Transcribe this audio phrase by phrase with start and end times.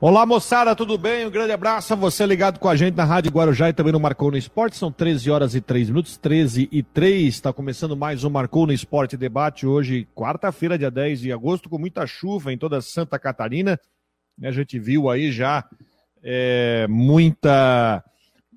[0.00, 1.26] Olá, moçada, tudo bem?
[1.26, 3.98] Um grande abraço a você ligado com a gente na Rádio Guarujá e também no
[3.98, 4.76] Marcou no Esporte.
[4.76, 7.34] São 13 horas e 3 minutos, 13 e 3.
[7.34, 11.80] Está começando mais um Marcou no Esporte debate hoje, quarta-feira, dia 10 de agosto, com
[11.80, 13.76] muita chuva em toda Santa Catarina.
[14.40, 15.68] A gente viu aí já
[16.22, 18.04] é, muita.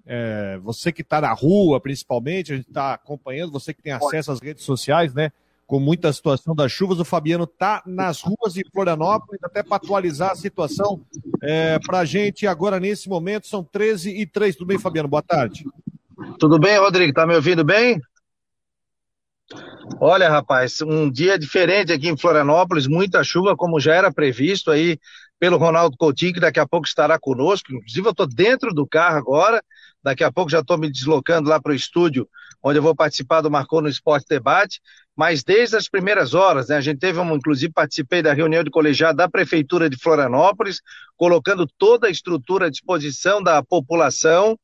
[0.05, 4.31] É, você que está na rua, principalmente, a gente está acompanhando, você que tem acesso
[4.31, 5.31] às redes sociais, né?
[5.71, 6.99] Com muita situação das chuvas.
[6.99, 10.99] O Fabiano está nas ruas de Florianópolis, até para atualizar a situação
[11.41, 13.47] é, para a gente agora nesse momento.
[13.47, 14.57] São 13 e 3.
[14.57, 15.07] Tudo bem, Fabiano?
[15.07, 15.63] Boa tarde.
[16.37, 17.13] Tudo bem, Rodrigo?
[17.13, 18.01] Tá me ouvindo bem?
[20.01, 24.99] Olha, rapaz, um dia diferente aqui em Florianópolis, muita chuva, como já era previsto aí
[25.39, 27.71] pelo Ronaldo Coutinho, que daqui a pouco estará conosco.
[27.71, 29.63] Inclusive, eu estou dentro do carro agora,
[30.03, 32.27] daqui a pouco já estou me deslocando lá para o estúdio,
[32.63, 34.81] onde eu vou participar do Marcou no Esporte Debate
[35.15, 38.71] mas desde as primeiras horas, né, a gente teve, uma, inclusive, participei da reunião de
[38.71, 40.81] colegiado da Prefeitura de Florianópolis,
[41.17, 44.57] colocando toda a estrutura à disposição da população.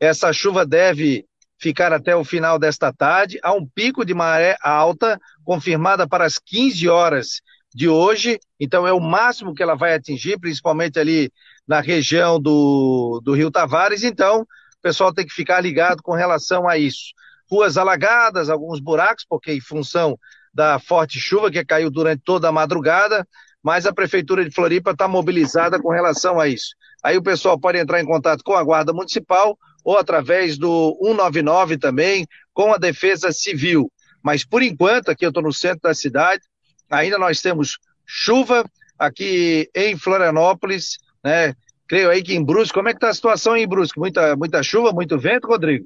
[0.00, 1.24] Essa chuva deve
[1.58, 3.38] ficar até o final desta tarde.
[3.42, 7.40] Há um pico de maré alta, confirmada para as 15 horas
[7.74, 11.32] de hoje, então é o máximo que ela vai atingir, principalmente ali
[11.66, 14.02] na região do, do Rio Tavares.
[14.02, 14.46] Então,
[14.82, 17.12] o pessoal tem que ficar ligado com relação a isso
[17.52, 20.18] ruas alagadas, alguns buracos, porque em função
[20.54, 23.28] da forte chuva que caiu durante toda a madrugada,
[23.62, 26.74] mas a Prefeitura de Floripa está mobilizada com relação a isso.
[27.04, 31.76] Aí o pessoal pode entrar em contato com a Guarda Municipal ou através do 199
[31.76, 33.92] também, com a Defesa Civil.
[34.22, 36.42] Mas por enquanto, aqui eu estou no centro da cidade,
[36.90, 38.64] ainda nós temos chuva
[38.98, 41.54] aqui em Florianópolis, né?
[41.92, 43.98] Creio aí que em Brusque, como é que está a situação em Brusque?
[43.98, 45.84] Muita, muita chuva, muito vento, Rodrigo?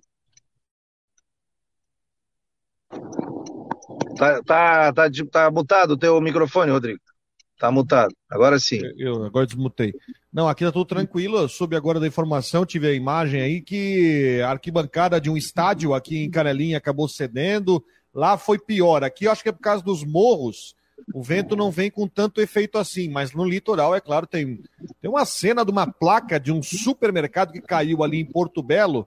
[4.17, 7.01] Tá, tá, tá, tá mutado o teu microfone, Rodrigo.
[7.59, 8.15] Tá mutado.
[8.31, 8.83] Agora sim.
[8.97, 9.93] Eu agora desmutei.
[10.33, 11.39] Não, aqui tá tudo tranquilo.
[11.39, 15.93] Eu soube agora da informação, tive a imagem aí que a arquibancada de um estádio
[15.93, 17.85] aqui em Canelinha acabou cedendo.
[18.15, 19.03] Lá foi pior.
[19.03, 20.77] Aqui eu acho que é por causa dos morros.
[21.13, 24.63] O vento não vem com tanto efeito assim, mas no litoral, é claro, tem,
[25.01, 29.07] tem uma cena de uma placa de um supermercado que caiu ali em Porto Belo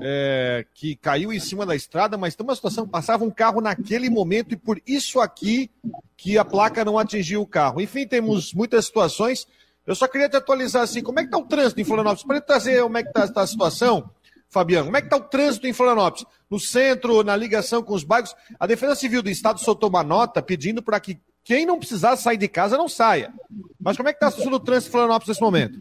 [0.00, 4.08] é, que caiu em cima da estrada, mas tem uma situação, passava um carro naquele
[4.08, 5.70] momento e por isso aqui
[6.16, 7.80] que a placa não atingiu o carro.
[7.80, 9.46] Enfim, temos muitas situações.
[9.86, 12.24] Eu só queria te atualizar assim, como é que está o trânsito em Florianópolis?
[12.24, 14.08] Para trazer como é que está tá a situação,
[14.52, 16.26] Fabiano, como é que está o trânsito em Florianópolis?
[16.50, 20.42] No centro, na ligação com os bairros, a Defesa Civil do Estado soltou uma nota
[20.42, 23.32] pedindo para que quem não precisar sair de casa não saia.
[23.80, 25.80] Mas como é que está a situação do trânsito em Florianópolis nesse momento?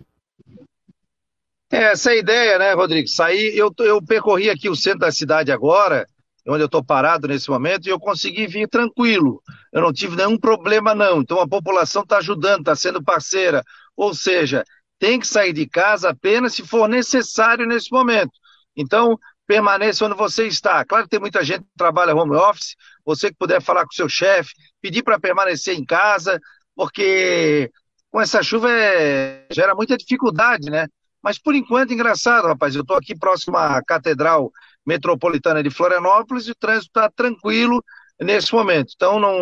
[1.70, 3.10] É, essa é a ideia, né, Rodrigo?
[3.10, 6.08] Sair, eu, eu percorri aqui o centro da cidade agora,
[6.48, 9.44] onde eu estou parado nesse momento, e eu consegui vir tranquilo.
[9.74, 11.20] Eu não tive nenhum problema, não.
[11.20, 13.64] Então a população está ajudando, está sendo parceira.
[13.98, 14.64] Ou seja,
[14.98, 18.32] tem que sair de casa apenas se for necessário nesse momento.
[18.76, 20.86] Então, permaneça onde você está.
[20.86, 24.08] Claro que tem muita gente que trabalha home office, você que puder falar com seu
[24.08, 26.40] chefe, pedir para permanecer em casa,
[26.76, 27.70] porque
[28.10, 29.46] com essa chuva é...
[29.52, 30.88] gera muita dificuldade, né?
[31.22, 34.52] Mas por enquanto, engraçado, rapaz, eu estou aqui próximo à Catedral
[34.86, 37.84] Metropolitana de Florianópolis e o trânsito está tranquilo
[38.20, 38.94] nesse momento.
[38.96, 39.36] Então, não...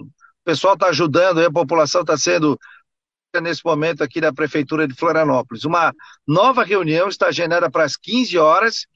[0.00, 0.08] o
[0.44, 2.58] pessoal está ajudando, a população está sendo
[3.38, 5.64] nesse momento aqui da Prefeitura de Florianópolis.
[5.64, 5.94] Uma
[6.26, 8.86] nova reunião está agendada para as 15 horas,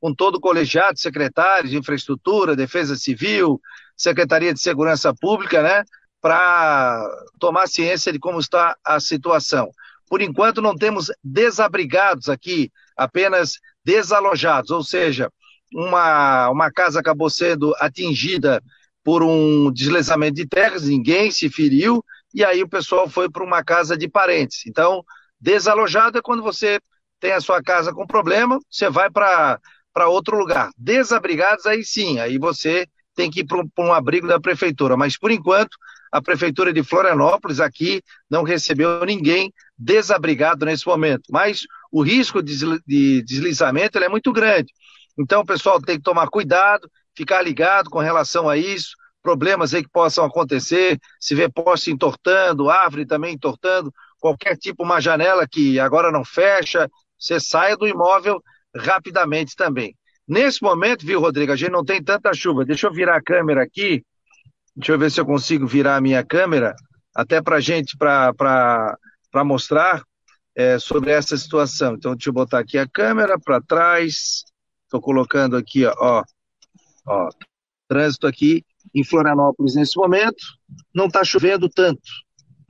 [0.00, 3.60] com todo o colegiado, secretários de infraestrutura, defesa civil,
[3.96, 5.84] Secretaria de Segurança Pública, né,
[6.20, 7.06] para
[7.38, 9.70] tomar ciência de como está a situação.
[10.08, 15.30] Por enquanto, não temos desabrigados aqui, apenas desalojados, ou seja,
[15.72, 18.62] uma, uma casa acabou sendo atingida
[19.02, 22.02] por um deslizamento de terras, ninguém se feriu,
[22.34, 24.66] e aí o pessoal foi para uma casa de parentes.
[24.66, 25.04] Então,
[25.40, 26.80] desalojado é quando você
[27.20, 29.60] tem a sua casa com problema, você vai para
[30.08, 30.70] outro lugar.
[30.76, 34.96] Desabrigados, aí sim, aí você tem que ir para um, um abrigo da prefeitura.
[34.96, 35.76] Mas, por enquanto,
[36.10, 41.22] a Prefeitura de Florianópolis aqui não recebeu ninguém desabrigado nesse momento.
[41.30, 44.72] Mas o risco de deslizamento é muito grande.
[45.18, 49.82] Então, o pessoal tem que tomar cuidado, ficar ligado com relação a isso, problemas aí
[49.82, 55.80] que possam acontecer, se vê poste entortando, árvore também entortando, qualquer tipo, uma janela que
[55.80, 56.88] agora não fecha,
[57.18, 58.40] você saia do imóvel
[58.76, 59.96] rapidamente também.
[60.28, 62.64] Nesse momento, viu, Rodrigo, a gente não tem tanta chuva.
[62.64, 64.04] Deixa eu virar a câmera aqui
[64.76, 66.74] Deixa eu ver se eu consigo virar a minha câmera,
[67.14, 68.96] até para gente, para
[69.44, 70.02] mostrar
[70.54, 71.94] é, sobre essa situação.
[71.94, 74.42] Então, deixa eu botar aqui a câmera para trás.
[74.84, 76.24] Estou colocando aqui, ó,
[77.06, 77.28] ó,
[77.88, 80.42] trânsito aqui em Florianópolis nesse momento.
[80.94, 82.00] Não está chovendo tanto,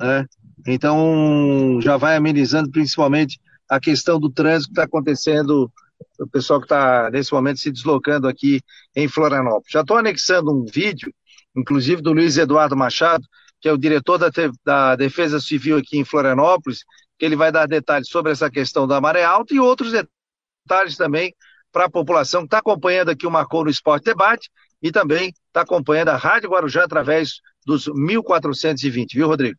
[0.00, 0.26] né?
[0.66, 3.38] Então, já vai amenizando principalmente
[3.68, 5.70] a questão do trânsito que está acontecendo,
[6.18, 8.60] o pessoal que está nesse momento se deslocando aqui
[8.96, 9.70] em Florianópolis.
[9.70, 11.12] Já estou anexando um vídeo,
[11.54, 13.24] inclusive do Luiz Eduardo Machado,
[13.60, 14.30] que é o diretor da,
[14.64, 16.84] da Defesa Civil aqui em Florianópolis,
[17.18, 21.34] que ele vai dar detalhes sobre essa questão da maré alta e outros detalhes também
[21.72, 24.50] para a população que está acompanhando aqui o Marcou no Esporte Debate
[24.84, 29.58] e também está acompanhando a Rádio Guarujá através dos 1420, viu, Rodrigo?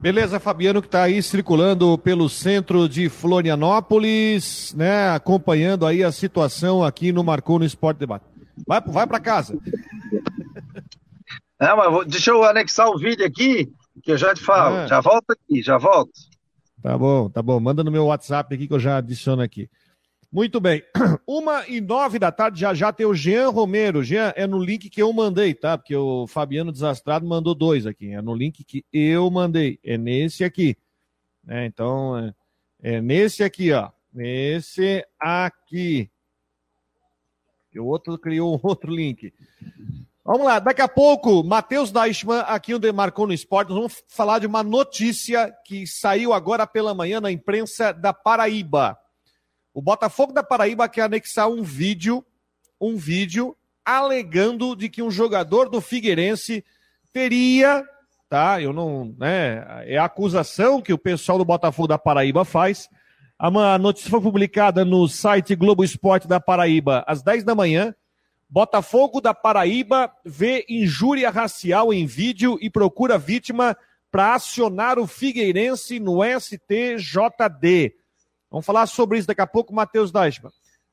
[0.00, 6.84] Beleza, Fabiano, que está aí circulando pelo centro de Florianópolis, né, acompanhando aí a situação
[6.84, 8.24] aqui no Marcou no Esporte Debate.
[8.64, 9.58] Vai, vai para casa.
[11.58, 13.68] Mas deixa eu anexar o vídeo aqui,
[14.02, 14.76] que eu já te falo.
[14.76, 14.86] É.
[14.86, 16.12] Já volto aqui, já volto.
[16.80, 17.58] Tá bom, tá bom.
[17.58, 19.68] Manda no meu WhatsApp aqui que eu já adiciono aqui.
[20.34, 20.82] Muito bem.
[21.28, 24.02] Uma e nove da tarde já já tem o Jean Romero.
[24.02, 25.78] Jean, é no link que eu mandei, tá?
[25.78, 28.12] Porque o Fabiano Desastrado mandou dois aqui.
[28.12, 29.78] É no link que eu mandei.
[29.84, 30.76] É nesse aqui.
[31.46, 32.34] É, então, é,
[32.82, 33.92] é nesse aqui, ó.
[34.12, 36.10] Nesse aqui.
[37.72, 39.32] E o outro criou um outro link.
[40.24, 44.40] Vamos lá, daqui a pouco, Matheus Deichmann, aqui o Demarcou no Esporte, nós vamos falar
[44.40, 48.98] de uma notícia que saiu agora pela manhã na imprensa da Paraíba.
[49.74, 52.24] O Botafogo da Paraíba quer anexar um vídeo,
[52.80, 56.64] um vídeo alegando de que um jogador do Figueirense
[57.12, 57.84] teria,
[58.28, 58.62] tá?
[58.62, 59.84] Eu não, né?
[59.86, 62.88] É a acusação que o pessoal do Botafogo da Paraíba faz.
[63.36, 67.92] A notícia foi publicada no site Globo Esporte da Paraíba às 10 da manhã.
[68.48, 73.76] Botafogo da Paraíba vê injúria racial em vídeo e procura vítima
[74.08, 78.03] para acionar o Figueirense no STJD.
[78.54, 80.52] Vamos falar sobre isso daqui a pouco, Matheus Deichmann.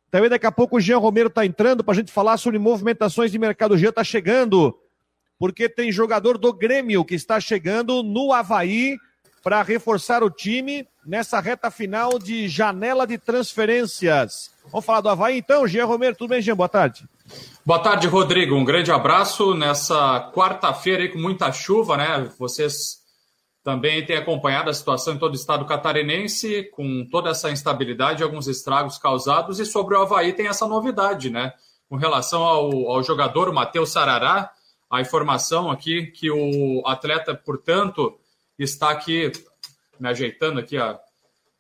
[0.10, 3.32] Também daqui a pouco o Jean Romero está entrando para a gente falar sobre movimentações
[3.32, 3.76] de mercado.
[3.76, 4.76] O Jean está chegando,
[5.38, 8.98] porque tem jogador do Grêmio que está chegando no Havaí
[9.44, 14.50] para reforçar o time nessa reta final de janela de transferências.
[14.72, 15.68] Vamos falar do Havaí então?
[15.68, 16.56] Jean Romero, tudo bem, Jean?
[16.56, 17.08] Boa tarde.
[17.64, 18.56] Boa tarde, Rodrigo.
[18.56, 22.28] Um grande abraço nessa quarta-feira aí com muita chuva, né?
[22.40, 23.01] Vocês
[23.64, 28.24] também tem acompanhado a situação em todo o estado catarinense, com toda essa instabilidade e
[28.24, 29.60] alguns estragos causados.
[29.60, 31.54] E sobre o Havaí tem essa novidade, né?
[31.88, 34.52] Com relação ao, ao jogador, Matheus Sarará,
[34.90, 38.18] a informação aqui que o atleta, portanto,
[38.58, 39.32] está aqui,
[40.00, 41.00] me ajeitando aqui a,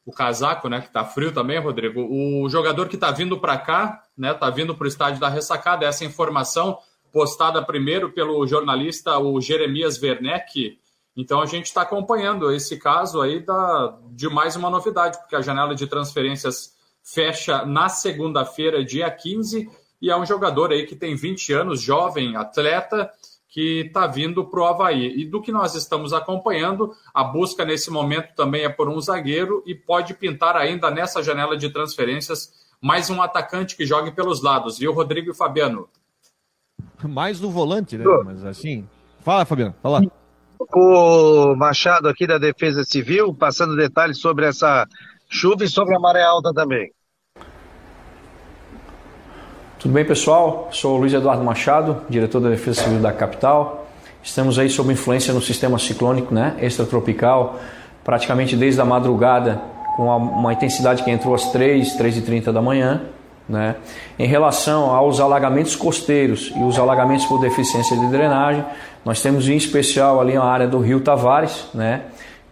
[0.03, 0.81] o casaco, né?
[0.81, 2.01] Que está frio também, Rodrigo.
[2.01, 4.31] O jogador que está vindo para cá, né?
[4.31, 5.85] Está vindo para o estádio da ressacada.
[5.85, 6.79] Essa informação
[7.11, 10.79] postada primeiro pelo jornalista o Jeremias Werneck
[11.15, 15.41] então a gente está acompanhando esse caso aí da, de mais uma novidade, porque a
[15.41, 16.73] janela de transferências
[17.03, 19.69] fecha na segunda-feira, dia 15,
[20.01, 23.11] e é um jogador aí que tem 20 anos, jovem, atleta,
[23.49, 25.19] que está vindo para o Havaí.
[25.19, 29.61] E do que nós estamos acompanhando, a busca nesse momento também é por um zagueiro
[29.65, 34.79] e pode pintar ainda nessa janela de transferências mais um atacante que jogue pelos lados,
[34.79, 35.87] viu, Rodrigo e Fabiano?
[37.03, 38.05] Mais do volante, né?
[38.23, 38.87] Mas assim.
[39.19, 40.01] Fala, Fabiano, fala
[40.73, 44.87] o Machado aqui da Defesa Civil, passando detalhes sobre essa
[45.29, 46.91] chuva e sobre a maré alta também.
[49.79, 50.69] Tudo bem, pessoal?
[50.71, 53.87] Sou Luiz Eduardo Machado, diretor da Defesa Civil da capital.
[54.21, 57.59] Estamos aí sob influência no sistema ciclônico, né, extratropical,
[58.03, 59.59] praticamente desde a madrugada,
[59.95, 63.01] com uma intensidade que entrou às 3, 3h30 da manhã.
[63.47, 63.75] Né?
[64.17, 68.63] Em relação aos alagamentos costeiros e os alagamentos por deficiência de drenagem,
[69.03, 72.01] nós temos em especial ali a área do Rio Tavares, né?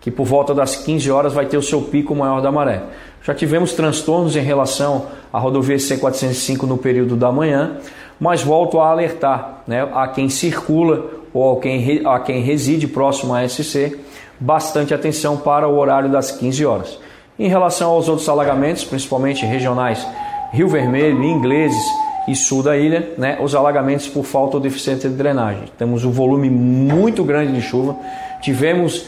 [0.02, 2.84] que por volta das 15 horas vai ter o seu pico maior da maré.
[3.22, 7.78] Já tivemos transtornos em relação à rodovia C405 no período da manhã,
[8.20, 13.34] mas volto a alertar né, a quem circula ou a quem, a quem reside próximo
[13.34, 14.00] à SC,
[14.40, 17.00] bastante atenção para o horário das 15 horas.
[17.38, 20.06] Em relação aos outros alagamentos, principalmente regionais
[20.52, 21.84] Rio Vermelho, Ingleses
[22.28, 25.64] e sul da ilha, né, os alagamentos por falta ou deficiência de drenagem.
[25.78, 27.96] Temos um volume muito grande de chuva.
[28.42, 29.06] Tivemos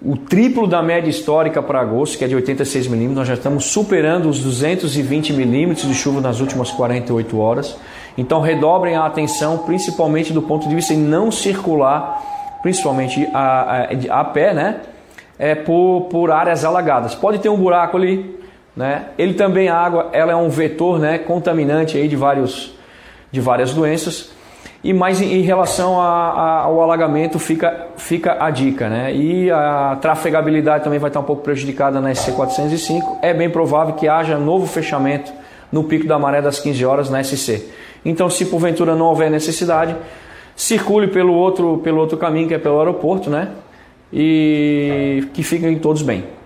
[0.00, 3.18] o triplo da média histórica para agosto, que é de 86 milímetros.
[3.18, 7.76] Nós já estamos superando os 220 milímetros de chuva nas últimas 48 horas.
[8.16, 14.20] Então, redobrem a atenção, principalmente do ponto de vista de não circular, principalmente a, a,
[14.20, 14.80] a pé, né?
[15.38, 17.14] É, por, por áreas alagadas.
[17.14, 18.37] Pode ter um buraco ali,
[18.78, 19.06] né?
[19.18, 22.72] Ele também a água, ela é um vetor, né, contaminante aí de vários
[23.28, 24.30] de várias doenças.
[24.84, 29.12] E mais em, relação a, a, ao alagamento fica fica a dica, né?
[29.12, 33.18] E a trafegabilidade também vai estar um pouco prejudicada na SC 405.
[33.20, 35.32] É bem provável que haja novo fechamento
[35.72, 37.68] no pico da maré das 15 horas na SC.
[38.04, 39.96] Então, se porventura não houver necessidade,
[40.54, 43.48] circule pelo outro pelo outro caminho que é pelo aeroporto, né?
[44.12, 46.37] e que fiquem todos bem.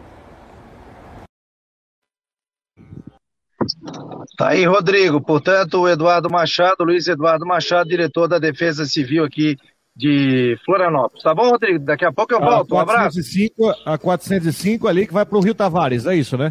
[4.37, 5.21] Tá aí, Rodrigo.
[5.21, 9.57] Portanto, o Eduardo Machado, Luiz Eduardo Machado, diretor da Defesa Civil aqui
[9.95, 11.23] de Florianópolis.
[11.23, 11.85] Tá bom, Rodrigo?
[11.85, 12.77] Daqui a pouco eu volto.
[12.77, 13.89] A 405, um abraço.
[13.89, 16.51] A 405 ali que vai para o Rio Tavares, é isso, né?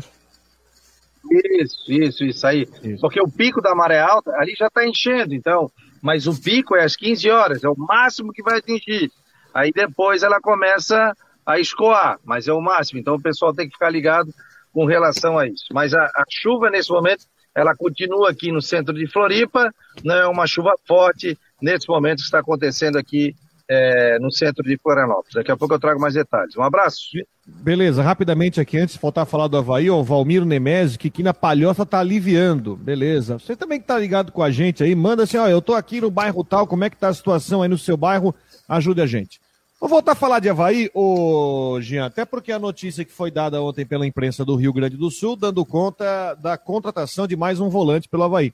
[1.60, 2.68] Isso, isso, isso aí.
[2.84, 3.02] Isso.
[3.02, 5.72] Porque o pico da maré alta ali já está enchendo, então.
[6.02, 9.12] Mas o pico é às 15 horas, é o máximo que vai atingir.
[9.54, 13.00] Aí depois ela começa a escoar, mas é o máximo.
[13.00, 14.32] Então o pessoal tem que ficar ligado
[14.74, 15.66] com relação a isso.
[15.74, 20.28] Mas a, a chuva nesse momento, ela continua aqui no centro de Floripa, não é
[20.28, 23.36] uma chuva forte nesse momento que está acontecendo aqui
[23.70, 25.34] é, no centro de Florianópolis.
[25.34, 26.58] Daqui a pouco eu trago mais detalhes.
[26.58, 27.00] Um abraço.
[27.46, 31.34] Beleza, rapidamente aqui, antes de faltar falar do Havaí, o Valmiro Nemésio, que aqui na
[31.34, 32.76] Palhoça tá aliviando.
[32.76, 33.40] Beleza.
[33.40, 36.02] Você também que tá ligado com a gente aí, manda assim, ó, eu tô aqui
[36.02, 38.36] no bairro tal, como é que tá a situação aí no seu bairro?
[38.68, 39.40] Ajude a gente.
[39.82, 43.60] Vou voltar a falar de Havaí, ô Jean, até porque a notícia que foi dada
[43.64, 47.68] ontem pela imprensa do Rio Grande do Sul, dando conta da contratação de mais um
[47.68, 48.54] volante pelo Havaí.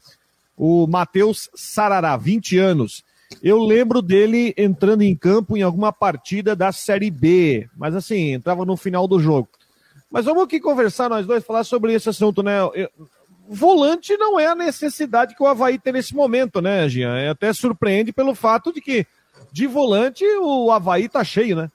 [0.55, 3.03] O Matheus Sarará, 20 anos
[3.43, 8.63] eu lembro dele entrando em campo em alguma partida da Série B, mas assim, entrava
[8.63, 9.49] no final do jogo.
[10.09, 12.57] Mas vamos aqui conversar nós dois, falar sobre esse assunto, né?
[12.73, 12.89] Eu,
[13.49, 17.17] volante não é a necessidade que o Havaí tem nesse momento, né, Jean?
[17.17, 19.05] É até surpreende pelo fato de que
[19.51, 21.71] de volante o Havaí tá cheio, né?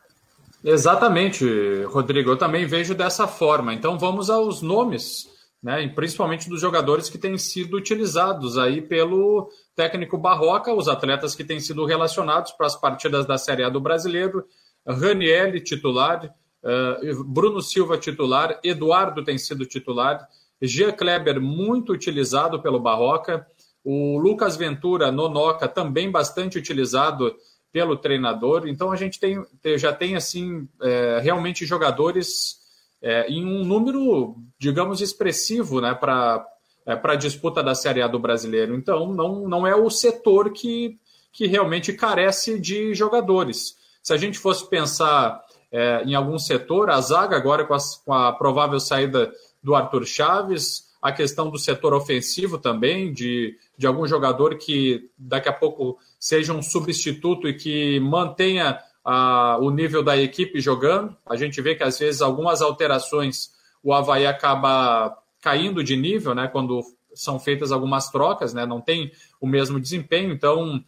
[0.65, 1.45] Exatamente,
[1.85, 2.31] Rodrigo.
[2.31, 3.75] Eu também vejo dessa forma.
[3.75, 10.19] Então vamos aos nomes né, principalmente dos jogadores que têm sido utilizados aí pelo técnico
[10.19, 14.45] Barroca, os atletas que têm sido relacionados para as partidas da Série A do Brasileiro,
[14.85, 20.27] Raniel titular, uh, Bruno Silva titular, Eduardo tem sido titular,
[20.61, 23.47] Jean Kleber muito utilizado pelo Barroca,
[23.85, 27.35] o Lucas Ventura, Nonoca, também bastante utilizado
[27.73, 29.43] pelo treinador, então a gente tem,
[29.79, 32.61] já tem assim é, realmente jogadores
[33.03, 36.47] é, em um número, digamos, expressivo né, para
[36.87, 38.75] é, a disputa da Série A do brasileiro.
[38.77, 40.99] Então, não, não é o setor que,
[41.33, 43.77] que realmente carece de jogadores.
[44.03, 48.13] Se a gente fosse pensar é, em algum setor, a zaga agora com a, com
[48.13, 54.07] a provável saída do Arthur Chaves, a questão do setor ofensivo também, de, de algum
[54.07, 60.17] jogador que daqui a pouco seja um substituto e que mantenha a, o nível da
[60.17, 61.17] equipe jogando.
[61.27, 63.51] A gente vê que às vezes algumas alterações
[63.83, 66.47] o Havaí acaba caindo de nível, né?
[66.47, 66.81] Quando
[67.13, 68.65] são feitas algumas trocas, né?
[68.65, 70.33] Não tem o mesmo desempenho.
[70.33, 70.83] Então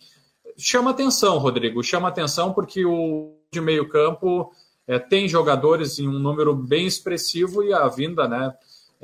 [0.56, 1.82] chama atenção, Rodrigo.
[1.82, 4.52] Chama atenção porque o de meio campo
[4.86, 8.54] é, tem jogadores em um número bem expressivo e a vinda, né?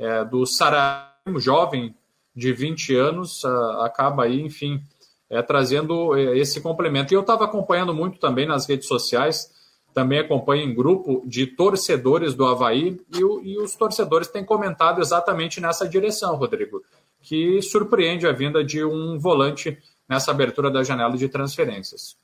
[0.01, 1.95] É, do Sarah, jovem
[2.35, 4.81] de 20 anos, a, acaba aí, enfim,
[5.29, 7.13] é, trazendo é, esse complemento.
[7.13, 9.51] E eu estava acompanhando muito também nas redes sociais,
[9.93, 15.61] também acompanho em grupo de torcedores do Havaí, e, e os torcedores têm comentado exatamente
[15.61, 16.81] nessa direção, Rodrigo,
[17.21, 19.77] que surpreende a vinda de um volante
[20.09, 22.17] nessa abertura da janela de transferências.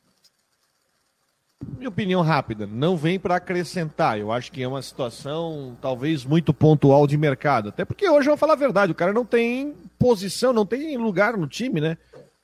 [1.65, 4.19] Minha opinião rápida, não vem para acrescentar.
[4.19, 7.69] Eu acho que é uma situação talvez muito pontual de mercado.
[7.69, 10.95] Até porque hoje eu vou falar a verdade, o cara não tem posição, não tem
[10.97, 11.97] lugar no time, né?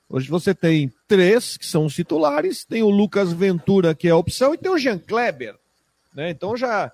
[0.08, 4.16] Hoje você tem três que são os titulares, tem o Lucas Ventura, que é a
[4.16, 5.56] opção, e tem o Jean Kleber.
[6.14, 6.30] Né?
[6.30, 6.92] Então já.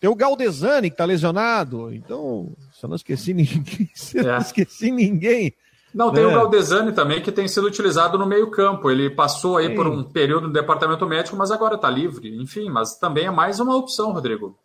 [0.00, 1.94] Tem o Galdesani, que está lesionado.
[1.94, 3.88] Então, se eu não esqueci ninguém.
[3.94, 5.52] Se eu não esqueci ninguém.
[5.94, 6.34] Não, tem o né?
[6.34, 8.90] Galdesani também, que tem sido utilizado no meio-campo.
[8.90, 9.74] Ele passou aí Sim.
[9.74, 12.40] por um período no departamento médico, mas agora está livre.
[12.40, 14.56] Enfim, mas também é mais uma opção, Rodrigo.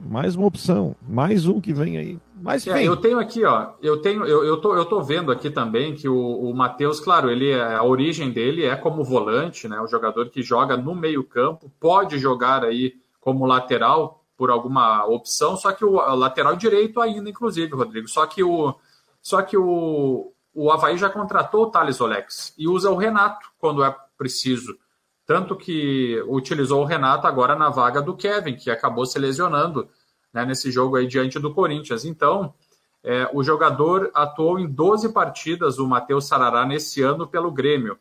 [0.00, 2.18] Mais uma opção, mais um que vem aí.
[2.40, 5.50] Mas é, eu tenho aqui, ó, eu tenho, eu, eu, tô, eu tô vendo aqui
[5.50, 9.78] também que o, o Matheus, claro, ele é, a origem dele é como volante, né?
[9.82, 15.72] O jogador que joga no meio-campo, pode jogar aí como lateral por alguma opção, só
[15.72, 18.08] que o lateral direito ainda, inclusive, Rodrigo.
[18.08, 18.74] Só que o,
[19.20, 23.84] só que o, o Havaí já contratou o Thales Olex e usa o Renato quando
[23.84, 24.76] é preciso.
[25.24, 29.88] Tanto que utilizou o Renato agora na vaga do Kevin, que acabou se lesionando
[30.32, 32.04] né, nesse jogo aí diante do Corinthians.
[32.04, 32.54] Então,
[33.02, 37.98] é, o jogador atuou em 12 partidas, o Matheus Sarará, nesse ano pelo Grêmio.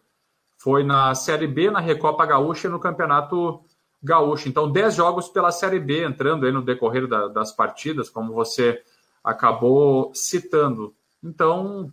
[0.57, 3.61] Foi na Série B, na Recopa Gaúcha e no Campeonato
[4.01, 4.49] Gaúcho.
[4.49, 8.81] Então, 10 jogos pela Série B, entrando aí no decorrer da, das partidas, como você
[9.23, 10.93] acabou citando.
[11.23, 11.91] Então,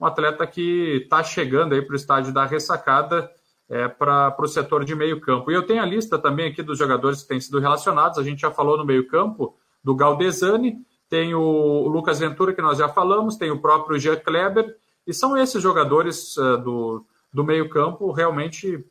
[0.00, 3.30] um atleta que está chegando aí para o estádio da ressacada
[3.68, 5.50] é, para o setor de meio campo.
[5.50, 8.40] E eu tenho a lista também aqui dos jogadores que têm sido relacionados, a gente
[8.40, 9.54] já falou no meio campo
[9.84, 10.78] do Galdesani,
[11.08, 14.76] tem o Lucas Ventura, que nós já falamos, tem o próprio Jean Kleber,
[15.06, 18.84] e são esses jogadores uh, do, do meio campo realmente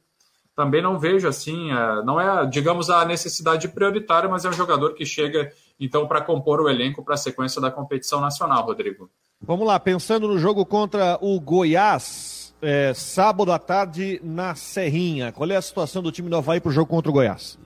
[0.55, 4.93] também não vejo assim, é, não é, digamos, a necessidade prioritária, mas é um jogador
[4.93, 9.09] que chega então para compor o elenco para a sequência da competição nacional, Rodrigo.
[9.41, 15.31] Vamos lá, pensando no jogo contra o Goiás, é, sábado à tarde na Serrinha.
[15.31, 17.57] Qual é a situação do time do Havaí para o jogo contra o Goiás?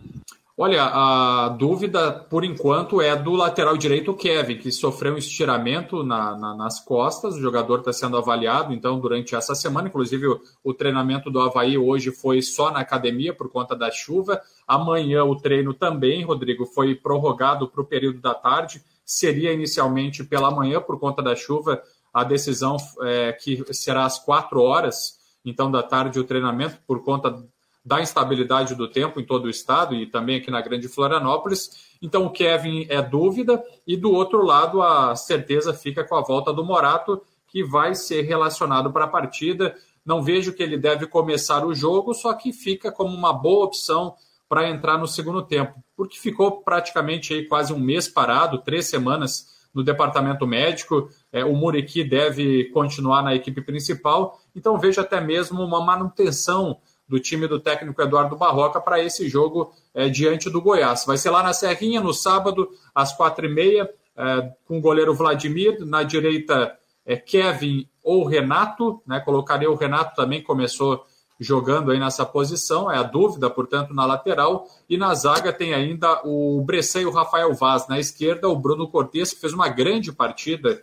[0.55, 6.37] Olha, a dúvida, por enquanto, é do lateral direito Kevin, que sofreu um estiramento na,
[6.37, 7.33] na, nas costas.
[7.33, 9.87] O jogador está sendo avaliado, então, durante essa semana.
[9.87, 14.39] Inclusive, o, o, treinamento do Havaí hoje foi só na academia por conta da chuva.
[14.67, 18.83] Amanhã o treino também, Rodrigo, foi prorrogado para o período da tarde.
[19.05, 21.81] Seria inicialmente pela manhã, por conta da chuva,
[22.13, 27.43] a decisão é, que será às quatro horas, então, da tarde, o treinamento, por conta
[27.85, 31.95] da instabilidade do tempo em todo o estado e também aqui na Grande Florianópolis.
[32.01, 36.53] Então o Kevin é dúvida e do outro lado a certeza fica com a volta
[36.53, 39.75] do Morato, que vai ser relacionado para a partida.
[40.05, 44.15] Não vejo que ele deve começar o jogo, só que fica como uma boa opção
[44.47, 49.51] para entrar no segundo tempo, porque ficou praticamente aí quase um mês parado, três semanas
[49.73, 51.09] no departamento médico.
[51.31, 57.19] É, o Muriqui deve continuar na equipe principal, então vejo até mesmo uma manutenção do
[57.19, 61.05] time do técnico Eduardo Barroca para esse jogo é, diante do Goiás.
[61.05, 65.13] Vai ser lá na Serrinha, no sábado, às quatro e meia, é, com o goleiro
[65.13, 69.19] Vladimir, na direita é, Kevin ou Renato, né?
[69.19, 71.05] Colocaria o Renato também, começou
[71.43, 74.67] jogando aí nessa posição, é a dúvida, portanto, na lateral.
[74.89, 77.87] E na zaga tem ainda o Bressan e o Rafael Vaz.
[77.87, 80.81] Na esquerda, o Bruno Cortes, que fez uma grande partida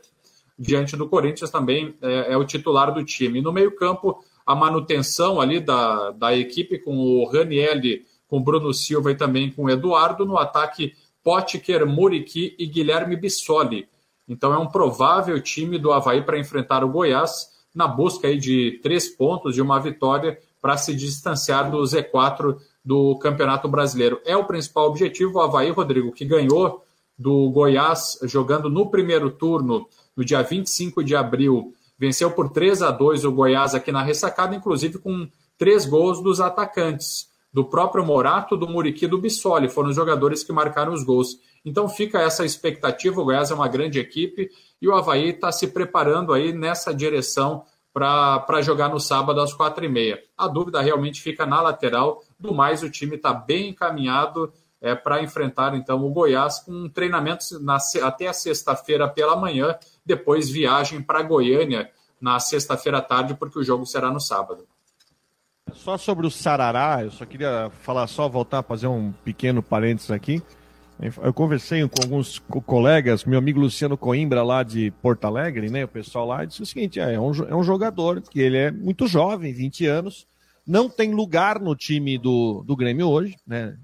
[0.59, 3.39] diante do Corinthians, também é, é o titular do time.
[3.39, 8.73] E no meio-campo, a manutenção ali da, da equipe com o Ranielli, com o Bruno
[8.75, 13.89] Silva e também com o Eduardo, no ataque Potker, Muriqui e Guilherme Bissoli.
[14.29, 18.81] Então é um provável time do Havaí para enfrentar o Goiás na busca aí de
[18.83, 24.21] três pontos de uma vitória para se distanciar do Z4 do Campeonato Brasileiro.
[24.25, 25.39] É o principal objetivo.
[25.39, 26.85] O Havaí, Rodrigo, que ganhou
[27.19, 29.87] do Goiás jogando no primeiro turno,
[30.17, 34.57] no dia 25 de abril, Venceu por 3 a 2 o Goiás aqui na ressacada,
[34.57, 39.69] inclusive com três gols dos atacantes, do próprio Morato, do Muriqui do Bissoli.
[39.69, 41.39] Foram os jogadores que marcaram os gols.
[41.63, 43.21] Então fica essa expectativa.
[43.21, 44.49] O Goiás é uma grande equipe
[44.81, 49.85] e o Havaí está se preparando aí nessa direção para jogar no sábado às quatro
[49.85, 50.23] e meia.
[50.37, 52.23] A dúvida realmente fica na lateral.
[52.39, 57.61] Do mais, o time está bem encaminhado é, para enfrentar então o Goiás com treinamentos
[57.61, 63.59] na, até a sexta-feira pela manhã depois viagem para Goiânia na sexta-feira à tarde, porque
[63.59, 64.67] o jogo será no sábado.
[65.73, 70.43] Só sobre o Sarará, eu só queria falar só, voltar fazer um pequeno parênteses aqui.
[71.23, 75.85] Eu conversei com alguns colegas, meu amigo Luciano Coimbra, lá de Porto Alegre, né?
[75.85, 78.71] O pessoal lá disse o seguinte: é, é um, é um jogador que ele é
[78.71, 80.27] muito jovem, 20 anos,
[80.67, 83.77] não tem lugar no time do, do Grêmio hoje, né?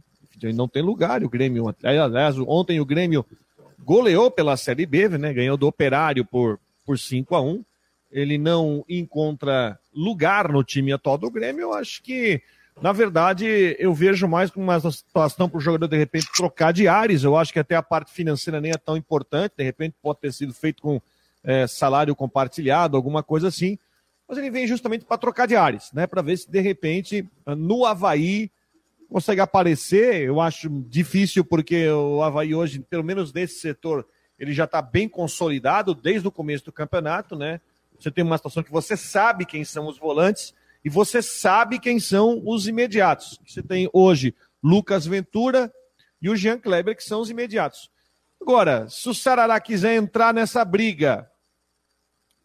[0.55, 1.75] Não tem lugar, o Grêmio.
[1.83, 3.25] Aliás, ontem o Grêmio
[3.83, 5.33] goleou pela Série B, né?
[5.33, 7.65] Ganhou do Operário por, por 5 a 1
[8.13, 11.63] Ele não encontra lugar no time atual do Grêmio.
[11.63, 12.43] Eu acho que,
[12.81, 16.87] na verdade, eu vejo mais como uma situação para o jogador, de repente, trocar de
[16.87, 17.25] ares.
[17.25, 19.55] Eu acho que até a parte financeira nem é tão importante.
[19.57, 21.01] De repente, pode ter sido feito com
[21.43, 23.79] é, salário compartilhado, alguma coisa assim.
[24.29, 26.07] Mas ele vem justamente para trocar de ares, né?
[26.07, 28.51] Para ver se, de repente, no Havaí
[29.09, 34.07] consegue aparecer, eu acho difícil, porque o Havaí hoje, pelo menos nesse setor,
[34.39, 37.61] ele já está bem consolidado desde o começo do campeonato, né?
[37.99, 40.53] Você tem uma situação que você sabe quem são os volantes
[40.87, 43.41] e você sabe quem são os imediatos.
[43.45, 45.75] Você tem hoje Lucas Ventura
[46.23, 47.91] e o Jean Kleber, que são os imediatos.
[48.41, 51.29] Agora, se o Sarará quiser entrar nessa briga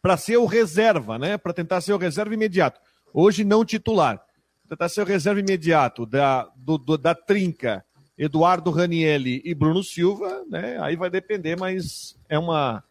[0.02, 1.38] para ser o reserva, né?
[1.38, 2.80] Para tentar ser o reserva imediato,
[3.14, 4.20] hoje não titular
[4.68, 7.84] tentar ser o reserva imediato da, do, do, da trinca
[8.18, 10.82] Eduardo Ranielli e Bruno Silva, né?
[10.82, 12.82] Aí vai depender, mas é uma,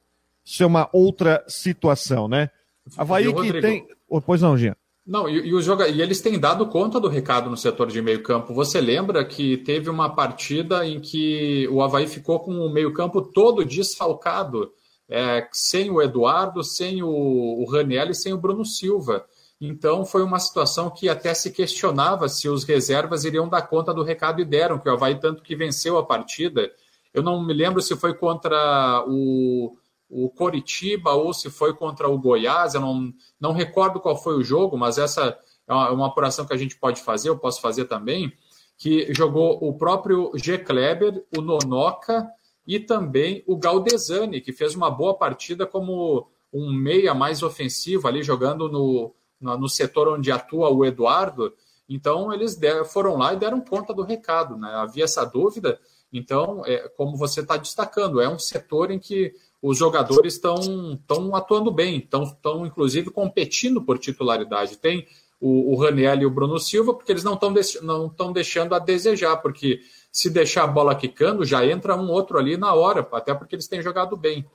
[0.45, 2.49] isso é uma outra situação, né?
[2.95, 3.85] Havaí que tem.
[4.07, 4.77] Oh, pois não, Gia.
[5.05, 5.87] Não, e, e, joga...
[5.87, 8.53] e eles têm dado conta do recado no setor de meio-campo.
[8.53, 13.65] Você lembra que teve uma partida em que o Havaí ficou com o meio-campo todo
[13.65, 14.71] desfalcado,
[15.09, 19.25] é, sem o Eduardo, sem o, o Ranielli, sem o Bruno Silva.
[19.59, 24.03] Então foi uma situação que até se questionava se os reservas iriam dar conta do
[24.03, 26.71] recado e deram, que o Havaí tanto que venceu a partida.
[27.13, 29.75] Eu não me lembro se foi contra o,
[30.11, 34.43] o Coritiba ou se foi contra o Goiás, eu não, não recordo qual foi o
[34.43, 37.61] jogo, mas essa é uma, é uma apuração que a gente pode fazer, eu posso
[37.61, 38.33] fazer também,
[38.77, 40.57] que jogou o próprio G.
[40.57, 42.27] Kleber, o Nonoca
[42.67, 48.21] e também o Galdesani, que fez uma boa partida como um meia mais ofensivo ali,
[48.21, 51.53] jogando no, no setor onde atua o Eduardo.
[51.87, 54.57] Então, eles deram, foram lá e deram conta do recado.
[54.57, 54.69] Né?
[54.73, 55.79] Havia essa dúvida.
[56.11, 61.71] Então, é, como você está destacando, é um setor em que os jogadores estão atuando
[61.71, 64.77] bem, estão, inclusive, competindo por titularidade.
[64.77, 65.05] Tem
[65.39, 69.37] o, o Raniel e o Bruno Silva, porque eles não estão não deixando a desejar,
[69.37, 73.55] porque se deixar a bola quicando, já entra um outro ali na hora, até porque
[73.55, 74.45] eles têm jogado bem.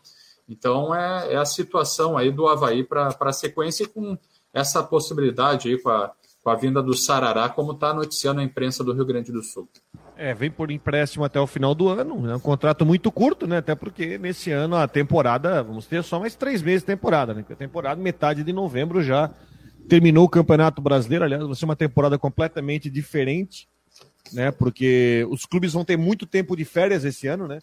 [0.49, 4.19] Então, é, é a situação aí do Havaí para a sequência com
[4.53, 6.13] essa possibilidade aí com a
[6.47, 9.69] com a vinda do Sarará, como está noticiando a imprensa do Rio Grande do Sul.
[10.19, 13.59] É, vem por empréstimo até o final do ano, é um contrato muito curto, né?
[13.59, 17.43] Até porque nesse ano a temporada, vamos ter só mais três meses de temporada, né?
[17.43, 19.31] Porque a temporada, metade de novembro já
[19.87, 23.69] terminou o Campeonato Brasileiro, aliás, vai ser uma temporada completamente diferente,
[24.33, 24.51] né?
[24.51, 27.59] Porque os clubes vão ter muito tempo de férias esse ano, né?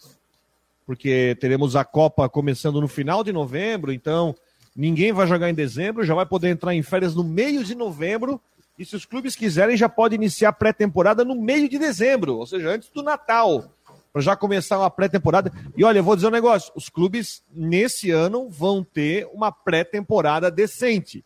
[0.86, 4.36] Porque teremos a Copa começando no final de novembro, então
[4.76, 8.40] ninguém vai jogar em dezembro, já vai poder entrar em férias no meio de novembro
[8.78, 12.48] e se os clubes quiserem, já pode iniciar a pré-temporada no meio de dezembro, ou
[12.48, 13.72] seja, antes do Natal,
[14.12, 15.52] para já começar uma pré-temporada.
[15.78, 20.50] E olha, eu vou dizer um negócio: os clubes nesse ano vão ter uma pré-temporada
[20.50, 21.24] decente,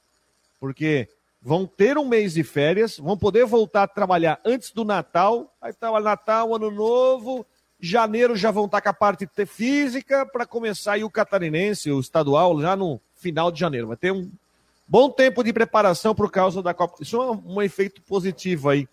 [0.60, 1.08] porque
[1.42, 5.72] vão ter um mês de férias, vão poder voltar a trabalhar antes do Natal, aí
[5.72, 7.46] tá Natal, Ano Novo,
[7.80, 12.60] janeiro já vão estar com a parte física para começar aí o catarinense, o estadual,
[12.60, 13.88] já no final de janeiro.
[13.88, 14.30] Vai ter um
[14.88, 16.98] Bom tempo de preparação por causa da Copa.
[17.02, 18.88] Isso é um, efeito positivo aí.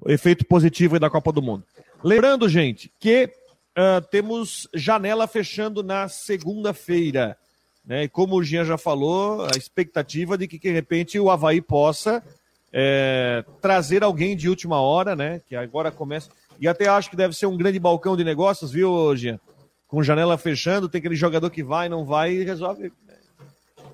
[0.00, 1.64] O efeito positivo aí da Copa do Mundo.
[2.04, 3.32] Lembrando, gente, que
[3.76, 7.38] uh, temos janela fechando na segunda-feira.
[7.86, 8.04] Né?
[8.04, 12.22] E como o Jean já falou, a expectativa de que, de repente, o Havaí possa
[12.70, 15.40] é, trazer alguém de última hora, né?
[15.48, 16.28] Que agora começa.
[16.60, 19.40] E até acho que deve ser um grande balcão de negócios, viu, Jean?
[19.88, 22.92] Com janela fechando, tem aquele jogador que vai, não vai e resolve.
[23.06, 23.14] Né?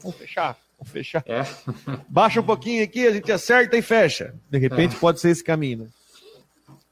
[0.01, 0.59] Vamos fechar.
[0.85, 1.23] Fechar.
[1.27, 1.45] É.
[2.09, 4.35] Baixa um pouquinho aqui, a gente acerta e fecha.
[4.51, 4.99] De repente é.
[4.99, 5.79] pode ser esse caminho.
[5.79, 5.87] Né?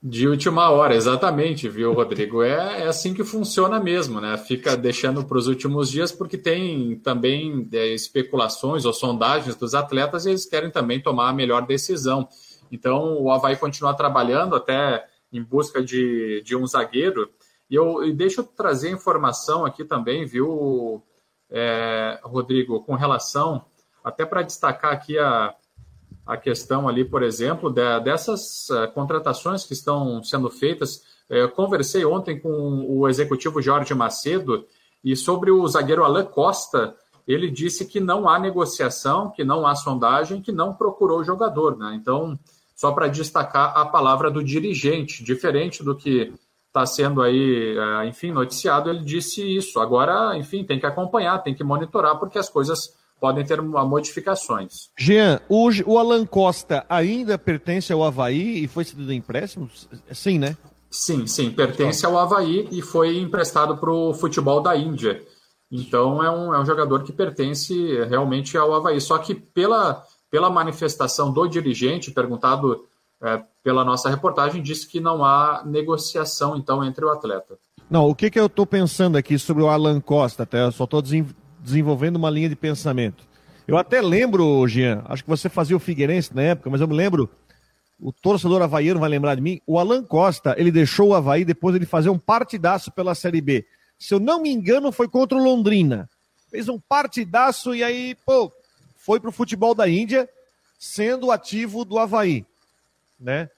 [0.02, 2.42] De última hora, exatamente, viu, Rodrigo?
[2.42, 4.34] É, é assim que funciona mesmo, né?
[4.38, 10.24] Fica deixando para os últimos dias, porque tem também é, especulações ou sondagens dos atletas
[10.24, 12.26] e eles querem também tomar a melhor decisão.
[12.72, 17.28] Então, o Havaí continua trabalhando até em busca de, de um zagueiro.
[17.68, 21.02] E eu e deixa eu trazer informação aqui também, viu,
[21.50, 23.66] é, Rodrigo, com relação
[24.04, 25.54] até para destacar aqui a,
[26.26, 31.02] a questão ali, por exemplo, de, dessas uh, contratações que estão sendo feitas.
[31.28, 34.66] Eu conversei ontem com o executivo Jorge Macedo
[35.02, 36.94] e sobre o zagueiro Alain Costa,
[37.26, 41.76] ele disse que não há negociação, que não há sondagem, que não procurou o jogador.
[41.76, 41.96] Né?
[42.00, 42.38] Então,
[42.74, 46.32] só para destacar a palavra do dirigente, diferente do que
[46.66, 49.80] está sendo aí, é, enfim, noticiado, ele disse isso.
[49.80, 54.88] Agora, enfim, tem que acompanhar, tem que monitorar, porque as coisas podem ter modificações.
[54.98, 59.70] Jean, hoje o Alan Costa ainda pertence ao Havaí e foi cedido em empréstimo?
[60.10, 60.56] Sim, né?
[60.90, 65.22] Sim, sim, pertence ao Havaí e foi emprestado para o futebol da Índia.
[65.70, 69.00] Então é um, é um jogador que pertence realmente ao Havaí.
[69.00, 72.86] Só que pela, pela manifestação do dirigente, perguntado
[73.22, 77.56] é, pela nossa reportagem, disse que não há negociação então entre o atleta.
[77.88, 80.44] Não, o que, que eu estou pensando aqui sobre o Alan Costa?
[80.44, 81.02] Até eu só estou
[81.62, 83.24] desenvolvendo uma linha de pensamento.
[83.66, 86.94] Eu até lembro, Jean, acho que você fazia o Figueirense na época, mas eu me
[86.94, 87.30] lembro,
[88.00, 91.78] o torcedor havaiano vai lembrar de mim, o Alan Costa, ele deixou o Havaí depois
[91.78, 93.64] de fazer um partidaço pela Série B.
[93.98, 96.08] Se eu não me engano, foi contra o Londrina.
[96.50, 98.50] Fez um partidaço e aí, pô,
[98.96, 100.28] foi pro futebol da Índia,
[100.78, 102.44] sendo ativo do Havaí,
[103.20, 103.50] né?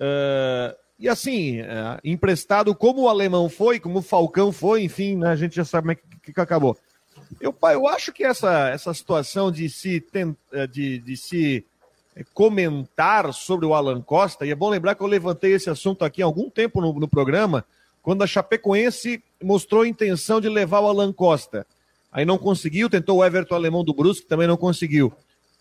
[0.00, 5.28] Uh, e assim, uh, emprestado como o alemão foi, como o Falcão foi, enfim, né,
[5.28, 6.76] a gente já sabe como é que, que acabou.
[7.40, 10.04] Eu, eu acho que essa, essa situação de se,
[10.52, 11.64] eh, de, de se
[12.16, 16.04] eh, comentar sobre o Alan Costa, e é bom lembrar que eu levantei esse assunto
[16.04, 17.64] aqui há algum tempo no, no programa,
[18.02, 21.66] quando a Chapecoense mostrou a intenção de levar o Alan Costa.
[22.10, 25.12] Aí não conseguiu, tentou o Everton Alemão do Brusque, também não conseguiu.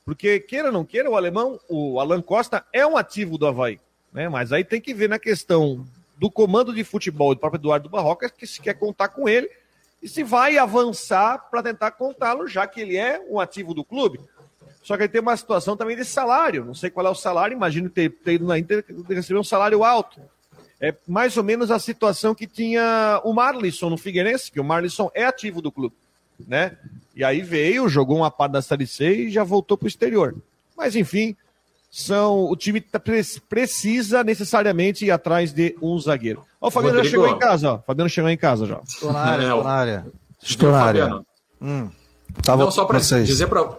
[0.03, 3.77] Porque, queira ou não queira, o alemão, o Alan Costa é um ativo do Havaí.
[4.13, 4.29] Né?
[4.29, 5.85] Mas aí tem que ver na questão
[6.17, 9.49] do comando de futebol do próprio Eduardo Barroca, que se quer contar com ele
[10.07, 14.21] e se vai avançar para tentar contá-lo, já que ele é um ativo do clube.
[14.81, 16.63] Só que aí tem uma situação também de salário.
[16.63, 19.83] Não sei qual é o salário, imagino ter, ter ido na Inter receber um salário
[19.83, 20.21] alto.
[20.79, 25.11] É mais ou menos a situação que tinha o Marlisson no Figueirense, que o Marlisson
[25.13, 25.95] é ativo do clube,
[26.47, 26.77] né?
[27.13, 30.37] E aí veio, jogou uma parte da Série C e já voltou para o exterior.
[30.77, 31.35] Mas enfim,
[31.89, 33.01] são o time tá,
[33.49, 36.43] precisa necessariamente ir atrás de um zagueiro.
[36.59, 37.15] Ó, o Fabiano Rodrigo.
[37.15, 37.75] já chegou em casa, ó.
[37.75, 38.81] O Fabiano chegou em casa já.
[38.85, 40.07] Estou na área, estou na área.
[40.41, 41.21] Estou na área.
[41.61, 41.89] Hum,
[42.43, 43.77] tava Não, só para dizer para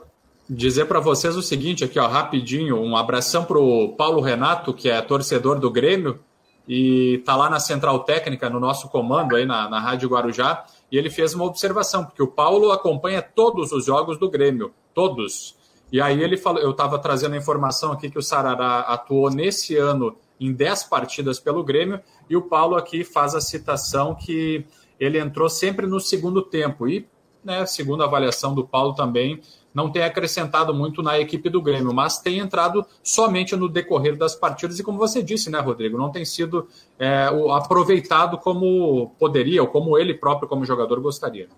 [0.49, 4.88] dizer para vocês o seguinte aqui, ó, rapidinho, um abração para o Paulo Renato, que
[4.88, 6.18] é torcedor do Grêmio
[6.66, 10.99] e está lá na Central Técnica, no nosso comando aí na, na Rádio Guarujá, e
[10.99, 15.57] ele fez uma observação, porque o Paulo acompanha todos os jogos do Grêmio, todos.
[15.90, 19.77] E aí ele falou, eu estava trazendo a informação aqui que o Sarará atuou nesse
[19.77, 24.64] ano em 10 partidas pelo Grêmio, e o Paulo aqui faz a citação que
[25.01, 26.88] ele entrou sempre no segundo tempo.
[26.88, 27.09] E,
[27.42, 29.40] né, segundo a avaliação do Paulo também,
[29.72, 34.35] não tem acrescentado muito na equipe do Grêmio, mas tem entrado somente no decorrer das
[34.35, 34.79] partidas.
[34.79, 39.96] E como você disse, né, Rodrigo, não tem sido é, aproveitado como poderia, ou como
[39.96, 41.48] ele próprio, como jogador, gostaria.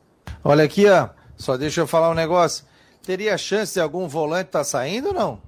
[0.45, 2.65] Olha aqui, ó, só deixa eu falar um negócio.
[3.03, 5.41] Teria chance de algum volante estar tá saindo ou não?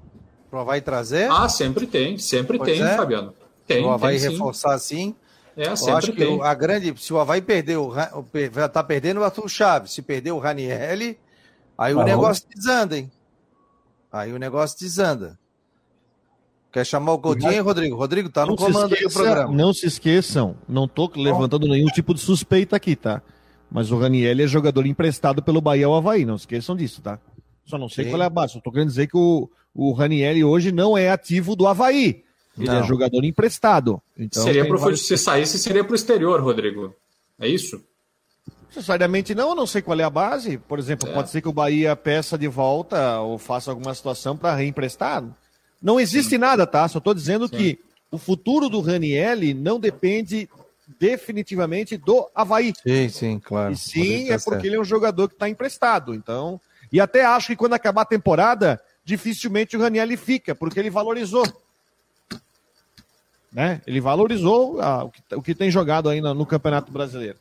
[0.51, 1.31] Vai trazer?
[1.31, 2.97] Ah, sempre tem, sempre pois tem, é.
[2.97, 3.33] Fabiano.
[3.67, 3.85] Tem.
[3.85, 5.15] O Havaí tem, reforçar assim.
[5.57, 6.39] É, eu sempre acho tem.
[6.39, 6.95] que a grande.
[6.99, 7.93] Se o Havaí perder, o,
[8.73, 9.93] tá perdendo o Arthur Chaves.
[9.93, 11.19] Se perder o Ranielli,
[11.77, 13.11] aí o negócio desanda, hein?
[14.11, 15.39] Aí o negócio desanda.
[16.71, 17.97] Quer chamar o Coutinho, Rodrigo?
[17.97, 19.55] Rodrigo, tá no comando esqueça, do programa.
[19.55, 23.21] Não se esqueçam, não tô levantando nenhum tipo de suspeita aqui, tá?
[23.71, 27.19] Mas o Ranielli é jogador emprestado pelo Bahia ao Havaí, não esqueçam disso, tá?
[27.65, 28.11] Só não sei Sim.
[28.11, 28.57] qual é a base.
[28.57, 32.25] Eu tô querendo dizer que o, o Ranielli hoje não é ativo do Havaí.
[32.59, 32.81] Ele é não.
[32.81, 34.01] é jogador emprestado.
[34.19, 35.07] Então, seria pro, vários...
[35.07, 36.95] Se saísse, seria para o exterior, Rodrigo.
[37.39, 37.83] É isso?
[38.69, 40.59] Necessariamente não, eu não sei qual é a base.
[40.59, 41.13] Por exemplo, é.
[41.13, 45.25] pode ser que o Bahia peça de volta ou faça alguma situação para reemprestar.
[45.81, 46.39] Não existe sim.
[46.39, 46.87] nada, tá?
[46.89, 47.57] Só estou dizendo sim.
[47.57, 47.79] que
[48.11, 50.49] o futuro do Ranielli não depende
[50.99, 52.73] definitivamente do Havaí.
[52.87, 53.73] Sim, sim, claro.
[53.73, 56.15] E sim, é porque ele é um jogador que está emprestado.
[56.15, 56.61] Então,
[56.93, 61.45] e até acho que quando acabar a temporada, dificilmente o Ranielli fica, porque ele valorizou.
[63.51, 63.81] Né?
[63.87, 67.39] Ele valorizou ah, o, que, o, que, tem jogado ainda no Campeonato Brasileiro.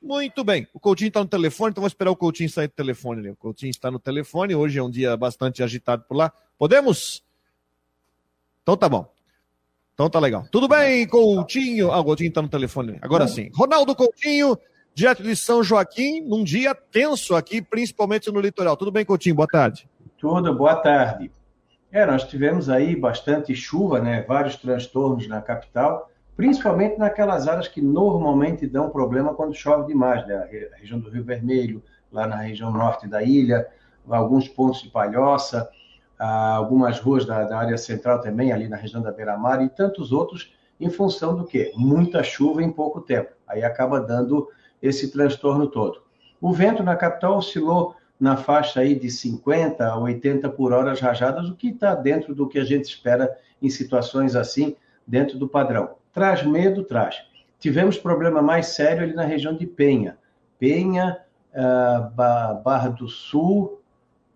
[0.00, 0.66] Muito bem.
[0.72, 3.22] O Coutinho está no telefone, então vou esperar o Coutinho sair do telefone.
[3.22, 3.30] Né?
[3.30, 4.54] O Coutinho está no telefone.
[4.54, 6.32] Hoje é um dia bastante agitado por lá.
[6.56, 7.22] Podemos?
[8.62, 9.10] Então tá bom.
[9.94, 10.46] Então tá legal.
[10.52, 11.90] Tudo bem, Coutinho?
[11.90, 12.98] Ah, o Coutinho está no telefone.
[13.02, 13.50] Agora sim.
[13.52, 14.56] Ronaldo Coutinho,
[14.98, 18.76] direto de São Joaquim, num dia tenso aqui, principalmente no litoral.
[18.76, 19.36] Tudo bem, Coutinho?
[19.36, 19.88] Boa tarde.
[20.18, 21.30] Tudo, boa tarde.
[21.92, 24.24] É, nós tivemos aí bastante chuva, né?
[24.26, 30.34] Vários transtornos na capital, principalmente naquelas áreas que normalmente dão problema quando chove demais, né?
[30.74, 31.80] A região do Rio Vermelho,
[32.10, 33.68] lá na região norte da ilha,
[34.10, 35.70] alguns pontos de Palhoça,
[36.18, 40.52] algumas ruas da, da área central também, ali na região da Beira-Mar, e tantos outros,
[40.80, 41.72] em função do quê?
[41.76, 43.30] Muita chuva em pouco tempo.
[43.46, 44.48] Aí acaba dando
[44.82, 46.02] esse transtorno todo.
[46.40, 51.48] O vento na capital oscilou na faixa aí de 50 a 80 por hora rajadas,
[51.48, 55.96] o que está dentro do que a gente espera em situações assim, dentro do padrão.
[56.12, 56.82] Traz medo?
[56.84, 57.22] Traz.
[57.58, 60.16] Tivemos problema mais sério ali na região de Penha.
[60.58, 61.18] Penha,
[61.52, 62.10] uh,
[62.62, 63.77] Barra do Sul,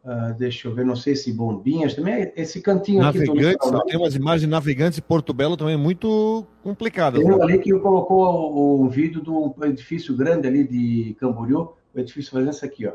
[0.04, 3.70] uh, deixa eu ver, não sei se Bombinhas, também esse cantinho navegantes, aqui.
[3.70, 7.22] Do tem umas imagens de Navegantes e Porto Belo também muito complicadas.
[7.22, 12.00] Tem um ali que colocou o, o vídeo do edifício grande ali de Camboriú, o
[12.00, 12.92] edifício fazendo isso aqui, ó.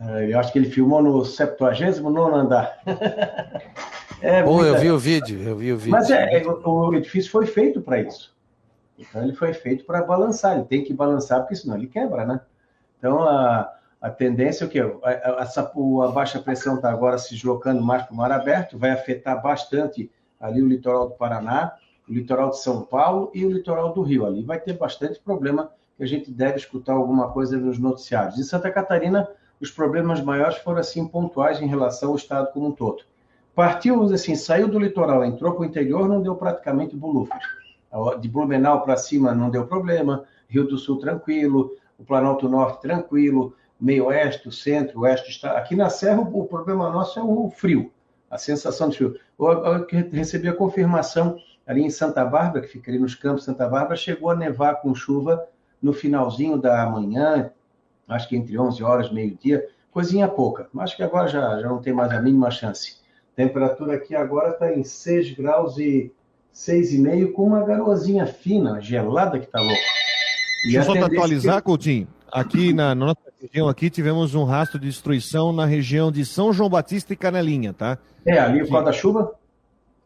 [0.00, 2.80] É, eu acho que ele filmou no 79 andar.
[4.22, 5.90] é, Bom, eu vi o vídeo, eu vi o vídeo.
[5.90, 8.34] Mas é, é o edifício foi feito para isso.
[8.98, 12.40] Então ele foi feito para balançar, ele tem que balançar, porque senão ele quebra, né?
[12.98, 14.80] Então a, a tendência é o quê?
[14.80, 18.78] A, a, a, a baixa pressão está agora se deslocando mais para o mar aberto,
[18.78, 20.10] vai afetar bastante
[20.40, 21.74] ali o litoral do Paraná,
[22.08, 24.24] o litoral de São Paulo e o litoral do Rio.
[24.24, 28.38] Ali vai ter bastante problema que a gente deve escutar alguma coisa nos noticiários.
[28.38, 29.28] Em Santa Catarina,
[29.60, 33.02] os problemas maiores foram assim pontuais em relação ao estado como um todo.
[33.54, 37.42] Partiu, assim, saiu do litoral, entrou para o interior, não deu praticamente bolufas.
[38.20, 43.54] De Blumenau para cima não deu problema, Rio do Sul tranquilo, o Planalto Norte tranquilo,
[43.80, 45.52] meio oeste, o centro, o oeste está.
[45.52, 47.90] Aqui na Serra o problema nosso é o frio,
[48.30, 49.16] a sensação de frio.
[49.38, 53.68] Eu recebi a confirmação ali em Santa Bárbara, que fica ali nos campos de Santa
[53.68, 55.46] Bárbara, chegou a nevar com chuva
[55.80, 57.50] no finalzinho da manhã,
[58.08, 60.68] acho que entre 11 horas, meio-dia, coisinha pouca.
[60.78, 62.96] Acho que agora já, já não tem mais a mínima chance.
[63.34, 66.12] Temperatura aqui agora está em 6 graus e
[66.54, 69.80] 6,5, com uma garoazinha fina, gelada que está louca.
[70.64, 71.62] Deixa eu só atualizar, que...
[71.62, 72.08] Coutinho.
[72.30, 76.52] Aqui na, na, nossa região aqui tivemos um rastro de destruição na região de São
[76.52, 77.98] João Batista e Canelinha, tá?
[78.24, 79.40] É, ali por causa da chuva?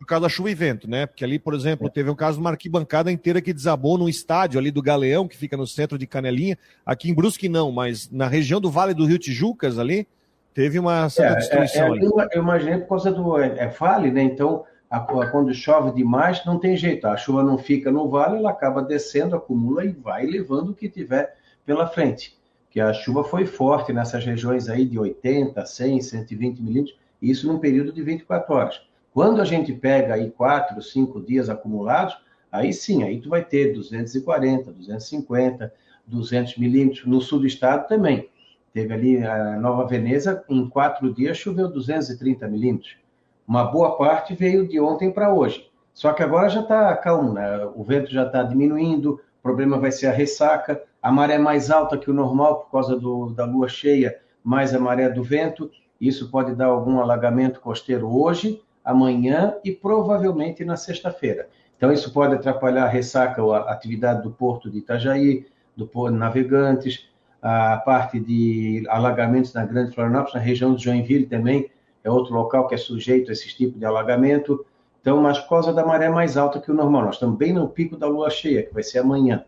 [0.05, 1.07] por causa da chuva e vento, né?
[1.07, 4.61] Porque ali, por exemplo, teve um caso de uma arquibancada inteira que desabou no estádio
[4.61, 6.59] ali do Galeão, que fica no centro de Canelinha.
[6.85, 10.07] Aqui em Brusque não, mas na região do Vale do Rio Tijucas ali,
[10.53, 11.95] teve uma certa é, destruição.
[11.95, 14.23] É, é, eu imaginei por causa do é, é, vale, né?
[14.23, 17.07] Então, a, a, quando chove demais, não tem jeito.
[17.07, 20.89] A chuva não fica no vale, ela acaba descendo, acumula e vai levando o que
[20.89, 22.37] tiver pela frente.
[22.75, 27.61] Que a chuva foi forte nessas regiões aí de 80, 100, 120 milímetros, isso num
[27.61, 28.83] período de 24 horas.
[29.13, 32.19] Quando a gente pega aí quatro, cinco dias acumulados,
[32.51, 35.73] aí sim, aí tu vai ter 240, 250,
[36.05, 37.07] 200 milímetros.
[37.07, 38.29] No sul do estado também.
[38.73, 42.97] Teve ali a Nova Veneza, em quatro dias choveu 230 milímetros.
[43.47, 45.71] Uma boa parte veio de ontem para hoje.
[45.93, 47.71] Só que agora já está calmo, né?
[47.73, 51.99] o vento já está diminuindo, o problema vai ser a ressaca, a maré mais alta
[51.99, 55.71] que o normal por causa do, da lua cheia, mais a maré do vento.
[56.01, 61.47] Isso pode dar algum alagamento costeiro hoje, amanhã e provavelmente na sexta-feira.
[61.77, 66.19] Então, isso pode atrapalhar a ressaca, a atividade do porto de Itajaí, do porto de
[66.19, 67.07] Navegantes,
[67.43, 71.71] a parte de alagamentos na Grande Florianópolis, na região de Joinville também,
[72.03, 74.65] é outro local que é sujeito a esse tipo de alagamento.
[75.03, 77.69] Então, mas por causa da maré mais alta que o normal, nós estamos bem no
[77.69, 79.45] pico da lua cheia, que vai ser amanhã.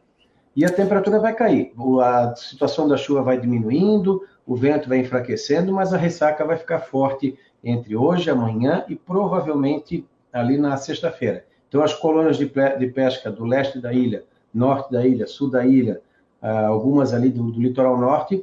[0.57, 5.71] E a temperatura vai cair, a situação da chuva vai diminuindo, o vento vai enfraquecendo,
[5.71, 11.45] mas a ressaca vai ficar forte entre hoje, amanhã e provavelmente ali na sexta-feira.
[11.69, 16.01] Então, as colônias de, pesca do leste da ilha, norte da ilha, sul da ilha,
[16.41, 18.43] ah, algumas ali do, do litoral norte,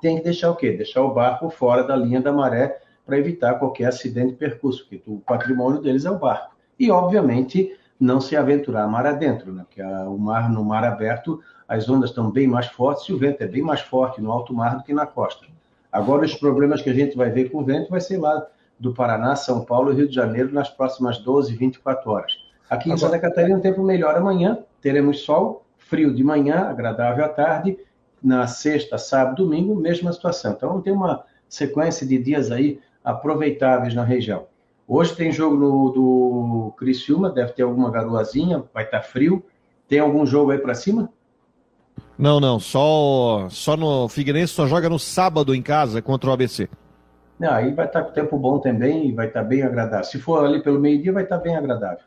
[0.00, 0.72] tem que deixar o quê?
[0.72, 5.02] Deixar o barco fora da linha da maré para evitar qualquer acidente de percurso, porque
[5.10, 6.54] o patrimônio deles é o barco.
[6.78, 9.62] E, obviamente, não se aventurar mar adentro, né?
[9.64, 13.18] porque a, o mar, no mar aberto, as ondas estão bem mais fortes e o
[13.18, 15.46] vento é bem mais forte no alto mar do que na costa.
[15.90, 18.44] Agora, os problemas que a gente vai ver com o vento vai ser lá
[18.78, 22.32] do Paraná, São Paulo e Rio de Janeiro nas próximas 12, 24 horas.
[22.68, 27.28] Aqui em Santa Catarina, um tempo melhor amanhã, teremos sol, frio de manhã, agradável à
[27.28, 27.78] tarde,
[28.20, 30.52] na sexta, sábado, domingo, mesma situação.
[30.52, 34.46] Então, tem uma sequência de dias aí aproveitáveis na região.
[34.86, 39.44] Hoje tem jogo no, do Criciúma, deve ter alguma garoazinha, vai estar tá frio.
[39.88, 41.10] Tem algum jogo aí para cima?
[42.18, 46.68] Não, não, só só no Figueirense só joga no sábado em casa contra o ABC.
[47.38, 50.04] Não, aí vai estar tá com tempo bom também e vai estar tá bem agradável.
[50.04, 52.04] Se for ali pelo meio-dia, vai estar bem agradável.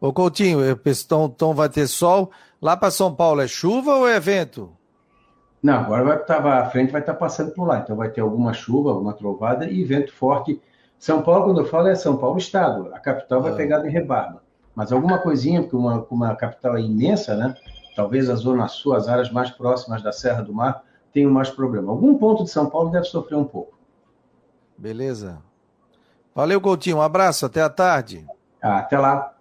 [0.00, 2.30] Ô Coutinho, então, então vai ter sol.
[2.60, 4.70] Lá para São Paulo é chuva ou é vento?
[5.62, 8.52] Não, agora vai estar a frente vai estar passando por lá, então vai ter alguma
[8.52, 10.60] chuva, alguma trovada e vento forte.
[11.04, 12.88] São Paulo, quando eu falo, é São Paulo Estado.
[12.94, 13.54] A capital vai ah.
[13.54, 14.42] pegar de rebarba.
[14.74, 17.54] Mas alguma coisinha, porque uma, uma capital é imensa, né?
[17.94, 21.92] Talvez a zona sul, as áreas mais próximas da Serra do Mar, tenham mais problema.
[21.92, 23.76] Algum ponto de São Paulo deve sofrer um pouco.
[24.78, 25.42] Beleza.
[26.34, 26.96] Valeu, Coutinho.
[26.96, 28.26] Um abraço, até a tarde.
[28.62, 29.34] Ah, até lá.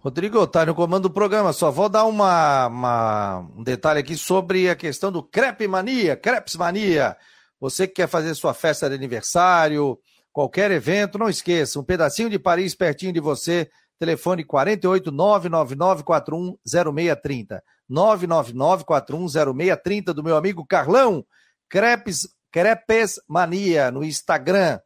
[0.00, 1.54] Rodrigo, tá no comando do programa.
[1.54, 6.56] Só vou dar uma, uma, um detalhe aqui sobre a questão do Crepe Mania, Crepes
[6.56, 7.16] Mania.
[7.58, 9.98] Você que quer fazer sua festa de aniversário,
[10.32, 13.70] qualquer evento, não esqueça, um pedacinho de Paris pertinho de você.
[13.98, 17.60] Telefone 48 999410630.
[17.90, 21.24] 999410630 do meu amigo Carlão.
[21.68, 24.80] Crepes, Crepes Mania no Instagram.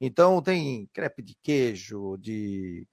[0.00, 2.86] Então tem crepe de queijo, de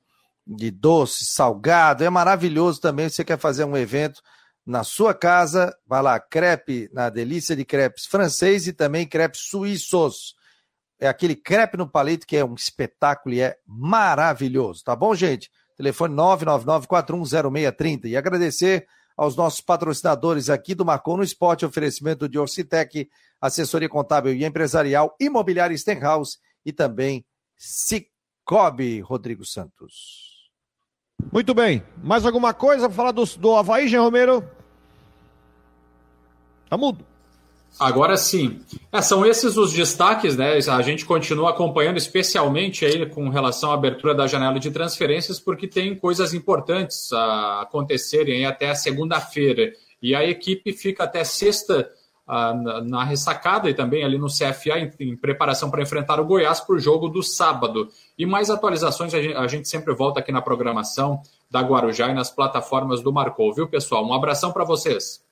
[0.49, 3.07] de doce, salgado, é maravilhoso também.
[3.07, 4.21] Você quer fazer um evento
[4.65, 10.35] na sua casa, vai lá, crepe, na delícia de crepes francês e também crepes suíços.
[10.99, 15.49] É aquele crepe no palito que é um espetáculo e é maravilhoso, tá bom, gente?
[15.77, 18.05] Telefone 999-410630.
[18.05, 18.85] E agradecer
[19.15, 23.09] aos nossos patrocinadores aqui do Marcou no Esporte, oferecimento de Orcitec,
[23.39, 27.25] assessoria contábil e empresarial, imobiliária Stenhouse e também
[27.57, 30.49] Cicobi, Rodrigo Santos.
[31.31, 31.83] Muito bem.
[32.03, 34.43] Mais alguma coisa para falar do, do Havaí, Jean Romero?
[36.69, 37.05] Tá mudo.
[37.79, 38.61] Agora sim.
[38.91, 40.57] É, são esses os destaques, né?
[40.69, 45.67] A gente continua acompanhando, especialmente aí com relação à abertura da janela de transferências, porque
[45.67, 49.71] tem coisas importantes a acontecerem até a segunda-feira.
[50.01, 51.89] E a equipe fica até sexta
[52.85, 56.75] na ressacada e também ali no CFA em, em preparação para enfrentar o Goiás para
[56.75, 57.89] o jogo do sábado.
[58.17, 62.13] E mais atualizações a gente, a gente, sempre volta aqui na programação da Guarujá e
[62.13, 64.05] nas plataformas do Marcou, viu, pessoal?
[64.05, 65.27] Um abração para vocês.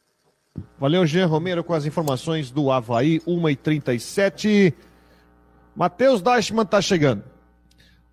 [0.79, 4.73] Valeu, Jean Romero, com as informações do Havaí, 1h37.
[5.75, 7.23] Matheus Dashman está chegando.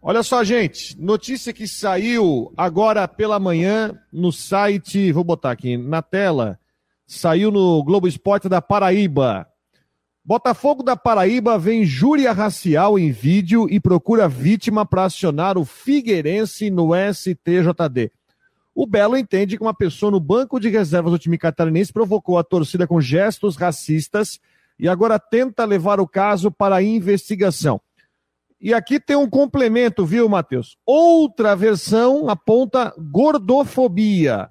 [0.00, 6.02] Olha só, gente, notícia que saiu agora pela manhã no site, vou botar aqui na
[6.02, 6.58] tela,
[7.06, 9.46] Saiu no Globo Esporte da Paraíba.
[10.24, 16.70] Botafogo da Paraíba vem júria racial em vídeo e procura vítima para acionar o Figueirense
[16.70, 18.10] no STJD.
[18.74, 22.44] O Belo entende que uma pessoa no banco de reservas do time catarinense provocou a
[22.44, 24.40] torcida com gestos racistas
[24.78, 27.80] e agora tenta levar o caso para a investigação.
[28.60, 30.76] E aqui tem um complemento, viu, Matheus?
[30.84, 34.48] Outra versão aponta gordofobia.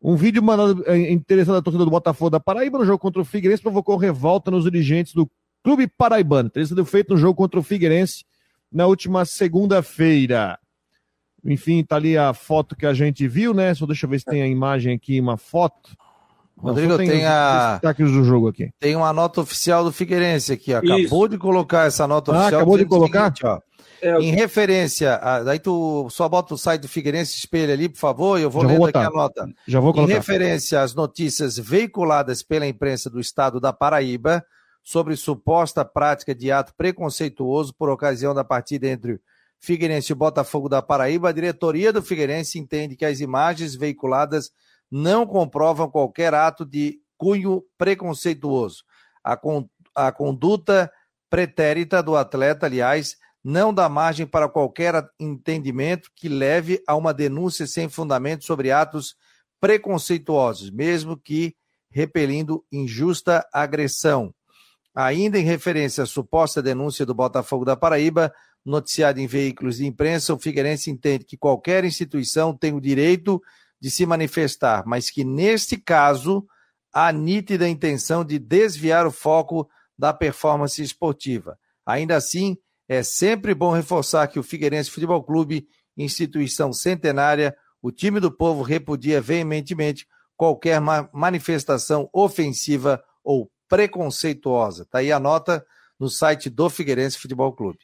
[0.00, 3.62] Um vídeo mandado interessante da torcida do Botafogo da Paraíba no jogo contra o Figueirense
[3.62, 5.28] provocou revolta nos dirigentes do
[5.64, 6.50] Clube Paraibano.
[6.50, 8.24] Teria sido feito no jogo contra o Figueirense
[8.70, 10.58] na última segunda-feira.
[11.46, 13.74] Enfim, tá ali a foto que a gente viu, né?
[13.74, 15.96] Só deixa eu ver se tem a imagem aqui, uma foto.
[16.58, 17.78] Rodrigo, tem, tem a.
[17.82, 18.70] do jogo aqui.
[18.80, 20.78] Tem uma nota oficial do Figueirense aqui, ó.
[20.78, 21.28] Acabou Isso.
[21.28, 22.60] de colocar essa nota ah, oficial.
[22.60, 23.24] Acabou de colocar?
[23.24, 23.60] Seguinte, ó.
[24.00, 27.98] É, em referência, a, daí tu só bota o site do Figueirense espelha ali, por
[27.98, 29.48] favor, e eu vou Já lendo vou aqui a nota.
[29.66, 30.12] Já vou colocar.
[30.12, 34.44] Em referência às notícias veiculadas pela imprensa do estado da Paraíba
[34.82, 39.18] sobre suposta prática de ato preconceituoso por ocasião da partida entre
[39.60, 44.50] Figueirense e Botafogo da Paraíba, a diretoria do Figueirense entende que as imagens veiculadas
[44.90, 48.84] não comprovam qualquer ato de cunho preconceituoso.
[49.24, 50.90] A, con a conduta
[51.28, 57.66] pretérita do atleta, aliás, não dá margem para qualquer entendimento que leve a uma denúncia
[57.66, 59.16] sem fundamento sobre atos
[59.60, 61.56] preconceituosos, mesmo que
[61.90, 64.34] repelindo injusta agressão.
[64.94, 68.32] Ainda em referência à suposta denúncia do Botafogo da Paraíba,
[68.66, 73.40] noticiada em veículos de imprensa, o Figueirense entende que qualquer instituição tem o direito
[73.80, 76.44] de se manifestar, mas que neste caso
[76.92, 81.56] há nítida intenção de desviar o foco da performance esportiva.
[81.86, 82.56] Ainda assim,
[82.88, 88.62] é sempre bom reforçar que o Figueirense Futebol Clube, instituição centenária, o time do povo
[88.62, 90.06] repudia veementemente
[90.36, 94.82] qualquer ma manifestação ofensiva ou preconceituosa.
[94.82, 95.64] Está aí a nota
[95.98, 97.78] no site do Figueirense Futebol Clube.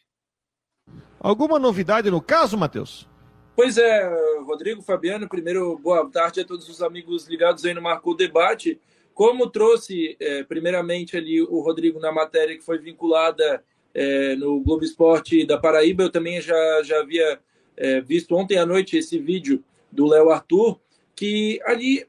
[1.20, 3.08] Alguma novidade no caso, Matheus?
[3.54, 4.10] Pois é,
[4.44, 8.80] Rodrigo, Fabiano, primeiro boa tarde a todos os amigos ligados aí no Marcou Debate.
[9.14, 13.62] Como trouxe, é, primeiramente, ali o Rodrigo na matéria que foi vinculada
[13.94, 16.02] é, no Globo Esporte da Paraíba.
[16.02, 17.38] Eu também já, já havia
[17.76, 20.80] é, visto ontem à noite esse vídeo do Léo Arthur,
[21.14, 22.06] que ali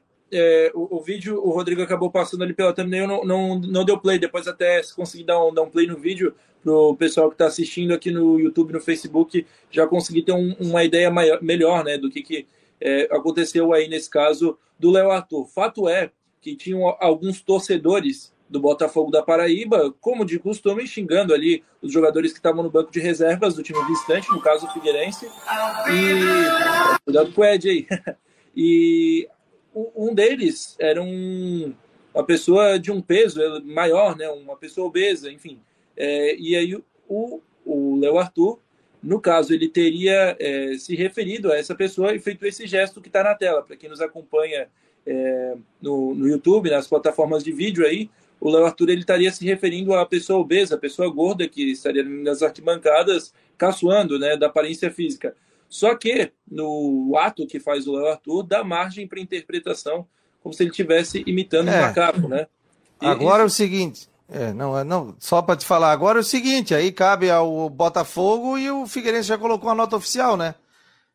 [0.74, 4.18] o, o, vídeo, o Rodrigo acabou passando ali pela thumbnail, não, não, não deu play.
[4.18, 6.34] Depois, até se conseguir dar um, dar um play no vídeo,
[6.64, 10.56] para o pessoal que está assistindo aqui no YouTube, no Facebook, já conseguir ter um,
[10.58, 12.46] uma ideia maior, melhor né, do que, que
[12.80, 15.46] é, aconteceu aí nesse caso do Léo Arthur.
[15.46, 16.10] Fato é
[16.40, 22.32] que tinham alguns torcedores do Botafogo da Paraíba, como de costume, xingando ali os jogadores
[22.32, 25.26] que estavam no banco de reservas do time distante, no caso o Figueirense.
[25.26, 27.00] E.
[27.04, 27.86] Cuidado com o Ed aí.
[28.56, 29.28] E
[29.74, 31.74] um deles era um,
[32.14, 34.28] uma pessoa de um peso maior, né?
[34.28, 35.58] uma pessoa obesa, enfim.
[35.96, 36.76] É, e aí
[37.08, 38.58] o, o Léo Arthur,
[39.02, 43.08] no caso, ele teria é, se referido a essa pessoa e feito esse gesto que
[43.08, 43.62] está na tela.
[43.62, 44.68] Para quem nos acompanha
[45.06, 49.44] é, no, no YouTube, nas plataformas de vídeo aí, o Léo Arthur ele estaria se
[49.44, 54.90] referindo à pessoa obesa, à pessoa gorda que estaria nas arquibancadas caçoando né, da aparência
[54.90, 55.34] física.
[55.68, 60.06] Só que no ato que faz o Léo Arthur dá margem para interpretação,
[60.42, 61.78] como se ele estivesse imitando é.
[61.78, 62.46] um macaco, né?
[63.02, 66.20] E, agora é o seguinte, é, não, é, não, só para te falar agora é
[66.20, 70.54] o seguinte, aí cabe ao Botafogo e o Figueirense já colocou a nota oficial, né?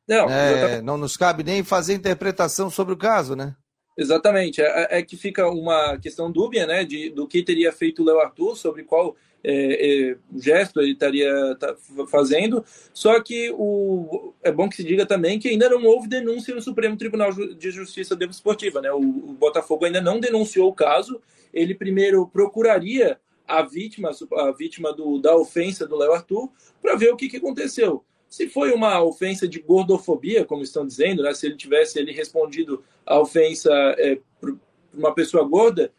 [0.07, 3.55] Não, é, não nos cabe nem fazer interpretação sobre o caso, né?
[3.99, 4.61] Exatamente.
[4.61, 8.19] É, é, que fica uma questão dúbia, né, de, do que teria feito o Léo
[8.19, 11.29] Arthur, sobre qual é, é, gesto ele estaria
[11.59, 11.75] tá
[12.09, 12.63] fazendo.
[12.93, 16.61] Só que o, é bom que se diga também que ainda não houve denúncia no
[16.61, 18.81] Supremo Tribunal de Justiça Desportiva.
[18.81, 18.91] Né?
[18.91, 21.21] O, o Botafogo ainda não denunciou o caso.
[21.53, 26.49] Ele primeiro procuraria a vítima, a vítima do, da ofensa do Léo Arthur,
[26.81, 28.03] para ver o que, que aconteceu.
[28.27, 31.33] Se foi uma ofensa de gordofobia, como estão dizendo, né?
[31.33, 34.53] se ele tivesse ele respondido a ofensa é, para
[34.93, 35.91] uma pessoa gorda,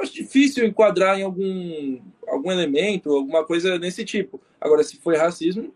[0.00, 4.40] acho difícil enquadrar em algum, algum elemento, alguma coisa desse tipo.
[4.60, 5.72] Agora, se foi racismo,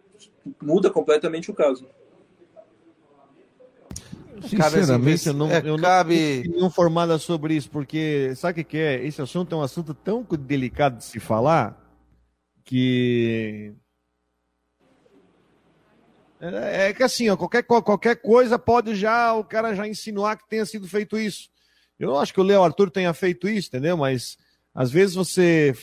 [0.61, 1.87] muda completamente o caso.
[4.49, 6.51] Sinceramente, eu não, é, eu cabe...
[6.57, 9.05] não informada sobre isso, porque sabe o que é?
[9.05, 11.80] Esse assunto é um assunto tão delicado de se falar
[12.64, 13.74] que
[16.53, 20.49] é, é que assim, ó, qualquer, qualquer coisa pode já o cara já insinuar que
[20.49, 21.49] tenha sido feito isso.
[21.99, 23.97] Eu não acho que o Léo Arthur tenha feito isso, entendeu?
[23.97, 24.36] Mas
[24.74, 25.74] às vezes você.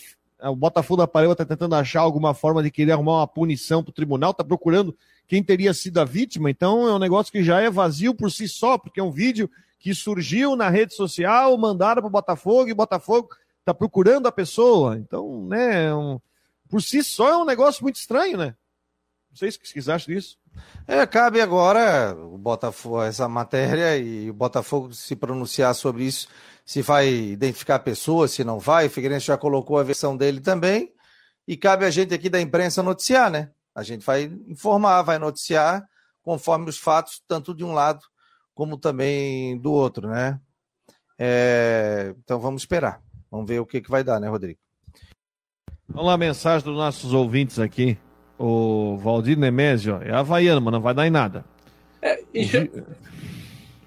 [0.43, 3.91] O Botafogo da Paraíba está tentando achar alguma forma de querer arrumar uma punição para
[3.91, 4.95] o tribunal, está procurando
[5.31, 8.49] quem teria sido a vítima, então é um negócio que já é vazio por si
[8.49, 12.73] só, porque é um vídeo que surgiu na rede social, mandaram para o Botafogo e
[12.73, 13.29] o Botafogo
[13.61, 14.97] está procurando a pessoa.
[14.97, 16.19] Então, né, é um,
[16.67, 18.57] por si só é um negócio muito estranho, né?
[19.29, 20.37] Não sei que vocês acham disso.
[20.85, 26.27] É, cabe agora o Botafogo, essa matéria e o Botafogo se pronunciar sobre isso,
[26.65, 28.87] se vai identificar a pessoa, se não vai.
[28.87, 30.91] O Figueirense já colocou a versão dele também.
[31.47, 33.49] E cabe a gente aqui da imprensa noticiar, né?
[33.73, 35.85] A gente vai informar, vai noticiar
[36.21, 38.01] conforme os fatos, tanto de um lado
[38.53, 40.39] como também do outro, né?
[41.17, 43.01] É, então vamos esperar.
[43.29, 44.59] Vamos ver o que, que vai dar, né, Rodrigo?
[45.87, 47.97] Vamos lá, mensagem dos nossos ouvintes aqui.
[48.37, 51.45] O Valdir Nemésio, é havaiano, mas não vai dar em nada.
[52.01, 52.47] É, e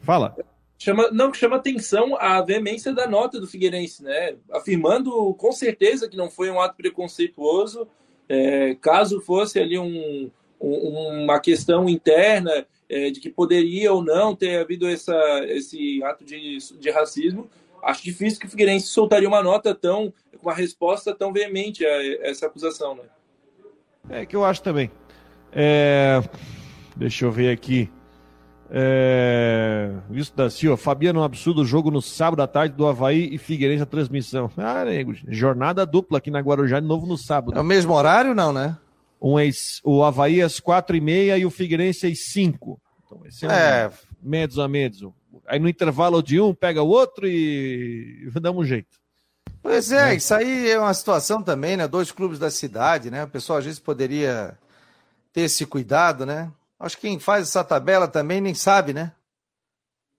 [0.03, 0.37] Fala.
[0.79, 4.37] Chama, não, chama atenção a veemência da nota do Figueirense, né?
[4.53, 7.89] Afirmando com certeza que não foi um ato preconceituoso,
[8.29, 14.35] é, caso fosse ali um, um, uma questão interna é, de que poderia ou não
[14.35, 15.17] ter havido essa,
[15.47, 17.49] esse ato de, de racismo,
[17.83, 20.13] acho difícil que o Figueirense soltaria uma nota tão,
[20.43, 23.03] uma resposta tão veemente a essa acusação, né?
[24.09, 24.91] É que eu acho também.
[25.53, 26.23] É...
[26.97, 27.91] Deixa eu ver aqui.
[28.77, 29.89] É...
[30.11, 33.85] Isso da Silva, Fabiano, um absurdo jogo no sábado à tarde do Havaí e Figueirense
[33.85, 34.51] a transmissão.
[34.59, 37.57] Ah, nego, jornada dupla aqui na Guarujá de novo no sábado.
[37.57, 38.77] É o mesmo horário, não, né?
[39.21, 42.81] Um ex, o Havaí às quatro e meia e o Figueirense às cinco.
[43.05, 43.91] Então, esse é, é.
[44.23, 45.07] Um medos a medos.
[45.47, 48.99] Aí no intervalo de um, pega o outro e damos um jeito.
[49.63, 51.87] Pois é, é, isso aí é uma situação também, né?
[51.87, 53.23] Dois clubes da cidade, né?
[53.23, 54.59] O pessoal às vezes poderia
[55.33, 56.51] ter esse cuidado, né?
[56.85, 59.13] Acho que quem faz essa tabela também nem sabe, né?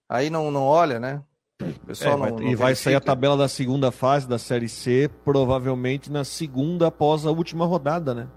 [0.08, 1.22] Aí não, não olha, né?
[1.60, 2.76] O pessoal é, não, não, e vai verifica.
[2.76, 7.64] sair a tabela da segunda fase da Série C, provavelmente na segunda após a última
[7.64, 8.28] rodada, né?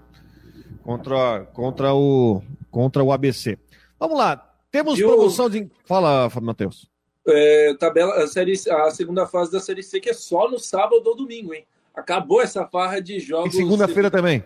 [0.82, 3.58] Contra, contra, o, contra o ABC.
[3.98, 4.36] Vamos lá,
[4.70, 5.50] temos e promoção o...
[5.50, 5.70] de.
[5.84, 6.90] Fala, Matheus
[7.26, 11.02] é, tabela, a, série, a segunda fase da Série C, que é só no sábado
[11.06, 11.66] ou domingo, hein?
[11.94, 13.54] Acabou essa farra de jogos.
[13.54, 14.44] E segunda-feira também.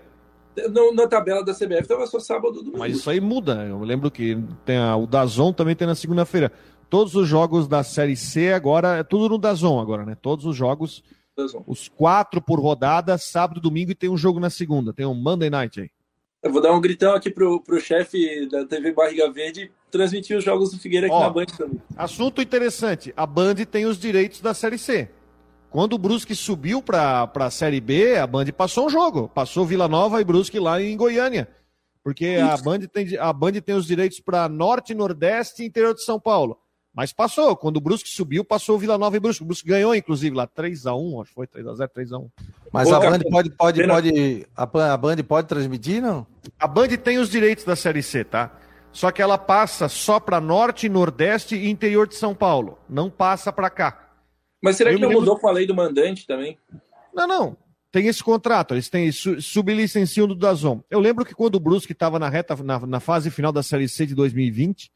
[0.94, 2.78] Na tabela da CBF estava só sábado domingo.
[2.78, 3.64] Mas isso aí muda.
[3.66, 6.52] Eu lembro que tem a, o Dazon também tem na segunda-feira.
[6.88, 10.16] Todos os jogos da Série C agora, é tudo no Dazon agora, né?
[10.20, 11.02] Todos os jogos,
[11.36, 11.64] Dazon.
[11.66, 14.92] os quatro por rodada, sábado, domingo e tem um jogo na segunda.
[14.92, 15.90] Tem um Monday Night aí.
[16.42, 20.44] Eu vou dar um gritão aqui pro, pro chefe da TV Barriga Verde transmitir os
[20.44, 21.80] jogos do Figueira aqui Ó, na Band também.
[21.96, 23.14] Assunto interessante.
[23.16, 25.08] A Band tem os direitos da Série C.
[25.74, 29.28] Quando o Brusque subiu para a Série B, a Band passou um jogo.
[29.28, 31.48] Passou Vila Nova e Brusque lá em Goiânia.
[32.00, 36.04] Porque a Band, tem, a Band tem os direitos para Norte, Nordeste e interior de
[36.04, 36.56] São Paulo.
[36.94, 37.56] Mas passou.
[37.56, 39.42] Quando o Brusque subiu, passou o Vila Nova e Brusque.
[39.42, 42.30] O Brusque ganhou, inclusive, lá 3x1, acho que foi 3x0, 3x1.
[42.72, 44.46] Mas a Band pode, pode, pode.
[44.54, 46.24] A Band pode transmitir, não?
[46.56, 48.52] A Band tem os direitos da Série C, tá?
[48.92, 52.78] Só que ela passa só para Norte, Nordeste e interior de São Paulo.
[52.88, 54.03] Não passa para cá.
[54.64, 55.20] Mas será Eu que não lembro...
[55.20, 56.58] mudou com a lei do mandante também?
[57.14, 57.56] Não, não.
[57.92, 60.82] Tem esse contrato, eles têm sublicenciam do Dazon.
[60.90, 63.86] Eu lembro que quando o Brusque estava na reta, na, na fase final da Série
[63.88, 64.90] C de 2020,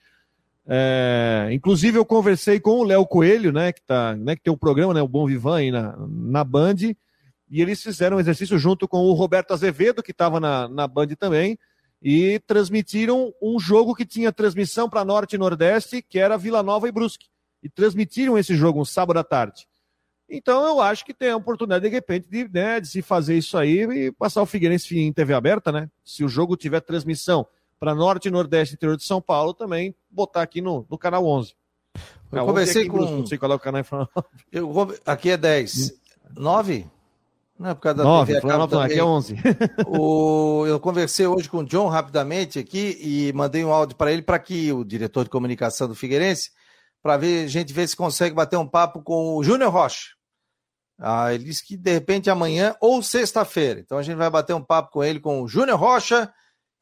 [0.66, 4.56] é, inclusive, eu conversei com o Léo Coelho, né, que, tá, né, que tem um
[4.58, 6.76] programa, né, o Bom Vivan aí na, na Band,
[7.50, 11.08] e eles fizeram um exercício junto com o Roberto Azevedo, que estava na, na Band
[11.08, 11.58] também,
[12.02, 16.88] e transmitiram um jogo que tinha transmissão para Norte e Nordeste, que era Vila Nova
[16.88, 17.26] e Brusque.
[17.62, 19.66] E transmitiram esse jogo um sábado à tarde.
[20.30, 23.56] Então eu acho que tem a oportunidade, de repente, de, né, de se fazer isso
[23.56, 25.90] aí e passar o Figueirense em TV aberta, né?
[26.04, 27.46] Se o jogo tiver transmissão
[27.80, 31.54] para Norte, Nordeste interior de São Paulo, também botar aqui no, no canal 11.
[32.30, 32.98] Eu ah, conversei com.
[32.98, 33.82] Não sei qual é o canal
[34.52, 35.94] eu, Aqui é 10.
[36.36, 36.86] 9?
[37.58, 39.36] Não, é por causa da 9, TV Florianópolis, aqui é 11.
[39.88, 44.22] o, eu conversei hoje com o John rapidamente aqui e mandei um áudio para ele,
[44.22, 46.52] para que o diretor de comunicação do Figueirense,
[47.02, 50.08] para ver, a gente ver se consegue bater um papo com o Júnior Rocha.
[51.00, 53.80] Ah, ele disse que de repente amanhã ou sexta-feira.
[53.80, 56.32] Então a gente vai bater um papo com ele, com o Júnior Rocha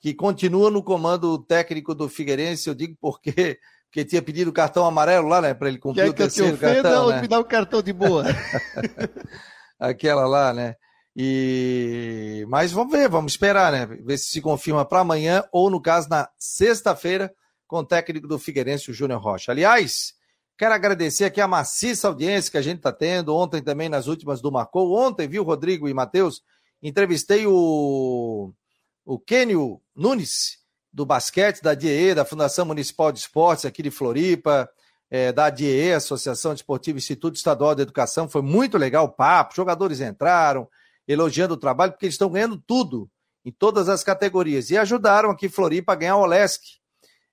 [0.00, 2.68] que continua no comando técnico do Figueirense.
[2.68, 3.58] Eu digo porque
[3.96, 6.64] porque tinha pedido o cartão amarelo lá, né, para ele cumprir Quer o terceiro que
[6.64, 7.04] eu te cartão.
[7.04, 7.22] Não, né?
[7.22, 8.24] me dá o um cartão de boa.
[9.80, 10.74] Aquela lá, né?
[11.14, 13.86] E mas vamos ver, vamos esperar, né?
[13.86, 17.32] Ver se se confirma para amanhã ou no caso na sexta-feira
[17.66, 19.52] com o técnico do Figueirense, o Júnior Rocha.
[19.52, 20.14] Aliás,
[20.56, 23.34] quero agradecer aqui a maciça audiência que a gente está tendo.
[23.34, 24.96] Ontem também nas últimas do Marcou.
[24.96, 26.42] Ontem, viu, Rodrigo e Matheus?
[26.82, 28.52] Entrevistei o
[29.06, 30.58] o Kênio Nunes,
[30.92, 34.68] do basquete, da DIE, da Fundação Municipal de Esportes aqui de Floripa,
[35.08, 38.28] é, da DIE, Associação Desportiva Instituto Estadual de Educação.
[38.28, 40.68] Foi muito legal o papo, jogadores entraram
[41.06, 43.08] elogiando o trabalho, porque eles estão ganhando tudo,
[43.44, 44.70] em todas as categorias.
[44.70, 46.60] E ajudaram aqui Floripa a ganhar o Olesc,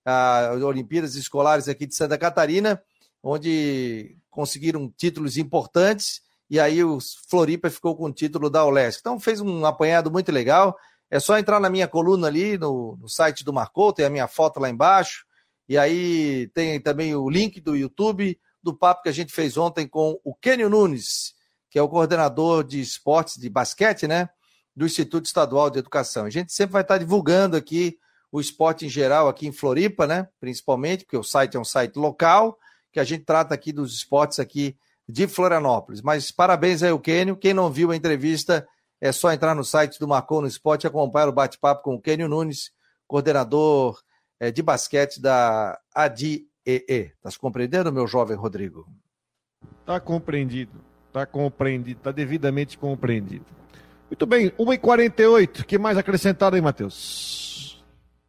[0.05, 2.81] as Olimpíadas Escolares aqui de Santa Catarina,
[3.21, 6.99] onde conseguiram títulos importantes, e aí o
[7.29, 8.99] Floripa ficou com o título da Olesc.
[8.99, 10.77] Então fez um apanhado muito legal.
[11.09, 14.27] É só entrar na minha coluna ali no, no site do Marcou, tem a minha
[14.27, 15.25] foto lá embaixo.
[15.67, 19.87] E aí tem também o link do YouTube do papo que a gente fez ontem
[19.87, 21.33] com o Kenio Nunes,
[21.69, 24.29] que é o coordenador de esportes de basquete, né?
[24.75, 26.25] Do Instituto Estadual de Educação.
[26.25, 27.97] A gente sempre vai estar divulgando aqui
[28.33, 30.27] o esporte em geral aqui em Floripa, né?
[30.39, 32.57] Principalmente, porque o site é um site local,
[32.91, 34.75] que a gente trata aqui dos esportes aqui
[35.07, 36.01] de Florianópolis.
[36.01, 37.37] Mas parabéns aí ao Kênio.
[37.37, 38.67] Quem não viu a entrevista,
[38.99, 42.01] é só entrar no site do Marcou no Esporte e acompanhar o bate-papo com o
[42.01, 42.71] Kênio Nunes,
[43.05, 44.01] coordenador
[44.39, 46.47] é, de basquete da ADIEE.
[46.65, 48.87] Está se compreendendo, meu jovem Rodrigo?
[49.81, 50.83] Está compreendido.
[51.07, 51.99] Está compreendido.
[51.99, 53.45] Está devidamente compreendido.
[54.09, 55.61] Muito bem, 1h48.
[55.61, 57.42] O que mais acrescentado aí, Matheus?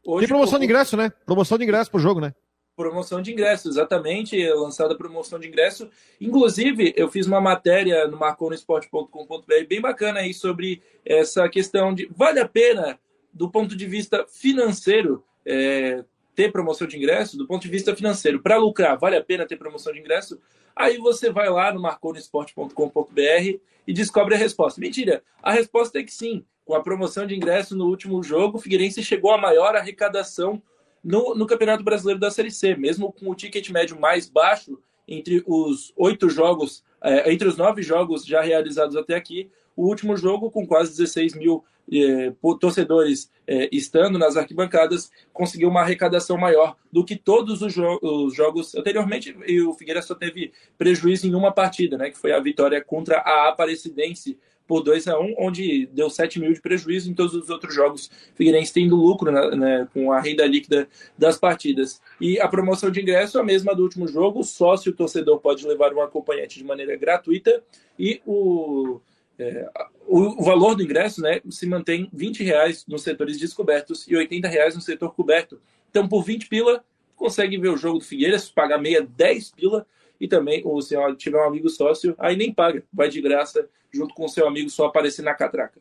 [0.06, 1.10] Hoje, Tem promoção de ingresso, né?
[1.24, 2.34] Promoção de ingresso pro jogo, né?
[2.76, 5.88] promoção de ingresso, exatamente, lançada a promoção de ingresso.
[6.20, 12.40] Inclusive, eu fiz uma matéria no marconosport.com.br bem bacana aí sobre essa questão de vale
[12.40, 12.98] a pena,
[13.32, 18.40] do ponto de vista financeiro, é, ter promoção de ingresso, do ponto de vista financeiro,
[18.40, 20.38] para lucrar, vale a pena ter promoção de ingresso?
[20.74, 24.80] Aí você vai lá no marconosport.com.br e descobre a resposta.
[24.80, 26.44] Mentira, a resposta é que sim.
[26.64, 30.62] Com a promoção de ingresso no último jogo, o Figueirense chegou à maior arrecadação
[31.02, 35.42] no, no Campeonato Brasileiro da Série C, mesmo com o ticket médio mais baixo entre
[35.46, 40.50] os oito jogos, é, entre os nove jogos já realizados até aqui, o último jogo,
[40.50, 47.04] com quase 16 mil é, torcedores é, estando nas arquibancadas, conseguiu uma arrecadação maior do
[47.04, 49.36] que todos os, jo os, jogos anteriormente.
[49.46, 53.18] E o Figueira só teve prejuízo em uma partida, né, que foi a vitória contra
[53.18, 57.50] a Aparecidense por 2 a 1 onde deu 7 mil de prejuízo em todos os
[57.50, 58.10] outros jogos.
[58.34, 62.00] Figueirense tendo lucro né, né, com a renda líquida das partidas.
[62.18, 65.38] E a promoção de ingresso é a mesma do último jogo, só se o torcedor
[65.38, 67.62] pode levar um acompanhante de maneira gratuita
[67.98, 69.00] e o,
[69.38, 69.68] é,
[70.06, 74.46] o, o, valor do ingresso né, se mantém 20 reais nos setores descobertos e 80
[74.48, 75.60] reais no setor coberto.
[75.90, 76.84] Então, por 20 pila,
[77.16, 79.86] consegue ver o jogo do Figueiras, pagar meia 10 pila,
[80.20, 84.14] e também, ou se tiver um amigo sócio, aí nem paga, vai de graça junto
[84.14, 85.80] com o seu amigo só aparecer na catraca.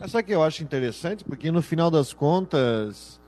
[0.00, 3.20] Essa que eu acho interessante, porque no final das contas,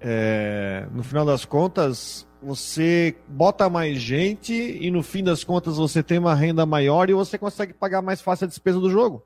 [0.00, 6.02] é, no final das contas, você bota mais gente e no fim das contas você
[6.02, 9.24] tem uma renda maior e você consegue pagar mais fácil a despesa do jogo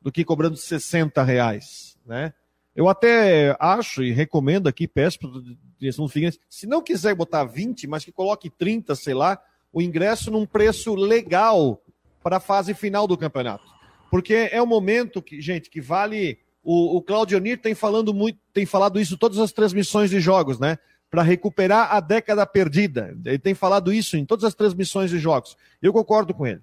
[0.00, 2.32] do que cobrando 60 reais, né?
[2.74, 5.30] Eu até acho e recomendo aqui, peço para
[5.78, 9.40] direção do Figueirense, se não quiser botar 20, mas que coloque 30, sei lá,
[9.72, 11.82] o ingresso num preço legal
[12.22, 13.64] para a fase final do campeonato.
[14.10, 16.38] Porque é um momento que, gente, que vale.
[16.64, 20.78] O, o Claudionir tem falando muito, tem falado isso todas as transmissões de jogos, né?
[21.12, 23.16] Para recuperar a década perdida.
[23.24, 25.56] Ele tem falado isso em todas as transmissões de jogos.
[25.80, 26.62] Eu concordo com ele.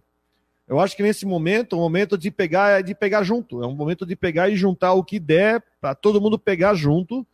[0.68, 3.64] Eu acho que nesse momento, o momento de pegar é de pegar junto.
[3.64, 7.26] É um momento de pegar e juntar o que der para todo mundo pegar junto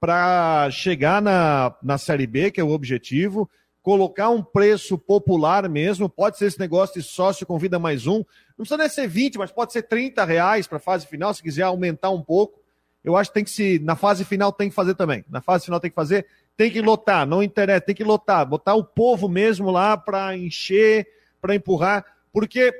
[0.00, 3.48] para chegar na, na Série B, que é o objetivo,
[3.82, 8.64] colocar um preço popular mesmo, pode ser esse negócio de sócio convida mais um, não
[8.64, 11.62] precisa nem ser 20, mas pode ser 30 reais para a fase final, se quiser
[11.62, 12.60] aumentar um pouco.
[13.04, 15.24] Eu acho que tem que se, na fase final tem que fazer também.
[15.28, 16.26] Na fase final tem que fazer,
[16.56, 21.06] tem que lotar, não interessa, tem que lotar, botar o povo mesmo lá para encher,
[21.40, 22.72] para empurrar, porque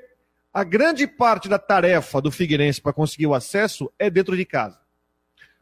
[0.53, 4.79] a grande parte da tarefa do Figueirense para conseguir o acesso é dentro de casa.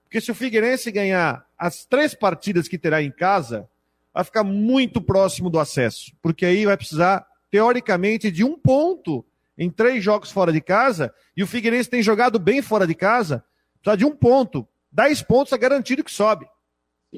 [0.03, 3.69] Porque se o Figueirense ganhar as três partidas que terá em casa,
[4.13, 9.25] vai ficar muito próximo do acesso, porque aí vai precisar, teoricamente, de um ponto
[9.57, 13.45] em três jogos fora de casa, e o Figueirense tem jogado bem fora de casa,
[13.81, 14.67] precisa de um ponto.
[14.91, 16.47] Dez pontos é garantido que sobe.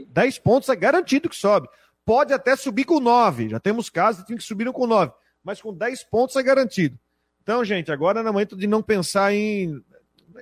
[0.09, 1.68] Dez pontos é garantido que sobe.
[2.05, 3.49] Pode até subir com nove.
[3.49, 5.12] Já temos casos que subiram com nove.
[5.45, 6.99] Mas com dez pontos é garantido.
[7.43, 9.82] Então, gente, agora é momento de não pensar em.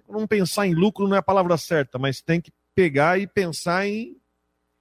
[0.09, 3.87] Não pensar em lucro não é a palavra certa, mas tem que pegar e pensar
[3.87, 4.17] em.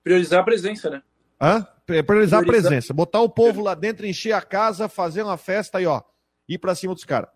[0.03, 1.01] Priorizar a presença, né?
[1.41, 1.65] Hã?
[1.85, 2.93] Priorizar a presença.
[2.93, 6.01] Botar o povo lá dentro, encher a casa, fazer uma festa e, ó,
[6.47, 7.29] ir para cima dos caras.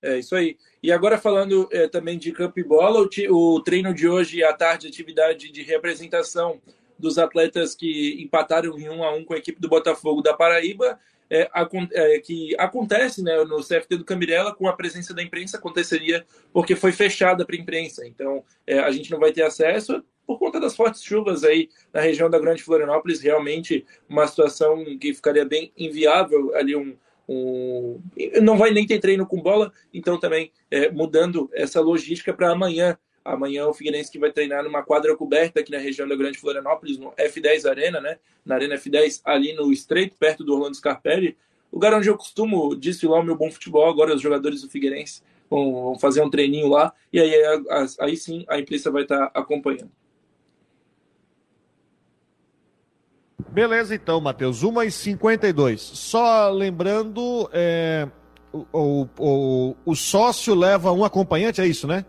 [0.00, 0.56] É isso aí.
[0.82, 4.52] E agora falando é, também de campo e bola, o, o, treino de hoje à
[4.52, 6.60] tarde, atividade de representação
[6.98, 10.98] dos atletas que empataram em um a um com a equipe do Botafogo da Paraíba,
[11.30, 11.50] é,
[11.92, 16.74] é, que acontece né, no CFT do Camirela com a presença da imprensa, aconteceria porque
[16.74, 18.06] foi fechada para a imprensa.
[18.06, 22.00] Então é, a gente não vai ter acesso por conta das fortes chuvas aí na
[22.00, 26.96] região da Grande Florianópolis, realmente uma situação que ficaria bem inviável ali um,
[27.28, 28.00] um...
[28.40, 32.96] não vai nem ter treino com bola, então também é, mudando essa logística para amanhã.
[33.24, 36.96] Amanhã o Figueirense que vai treinar numa quadra coberta aqui na região da Grande Florianópolis,
[36.96, 38.16] no F10 Arena, né?
[38.44, 41.36] Na Arena F10, ali no Estreito, perto do Orlando Scarpelli.
[41.70, 45.98] Lugar onde eu costumo desfilar o meu bom futebol, agora os jogadores do Figueirense vão
[45.98, 47.32] fazer um treininho lá, e aí,
[48.00, 49.90] aí sim a imprensa vai estar acompanhando.
[53.50, 54.62] Beleza, então, Matheus.
[54.62, 55.78] 1h52.
[55.78, 58.08] Só lembrando, é,
[58.52, 62.04] o, o, o, sócio leva um acompanhante, é isso, né?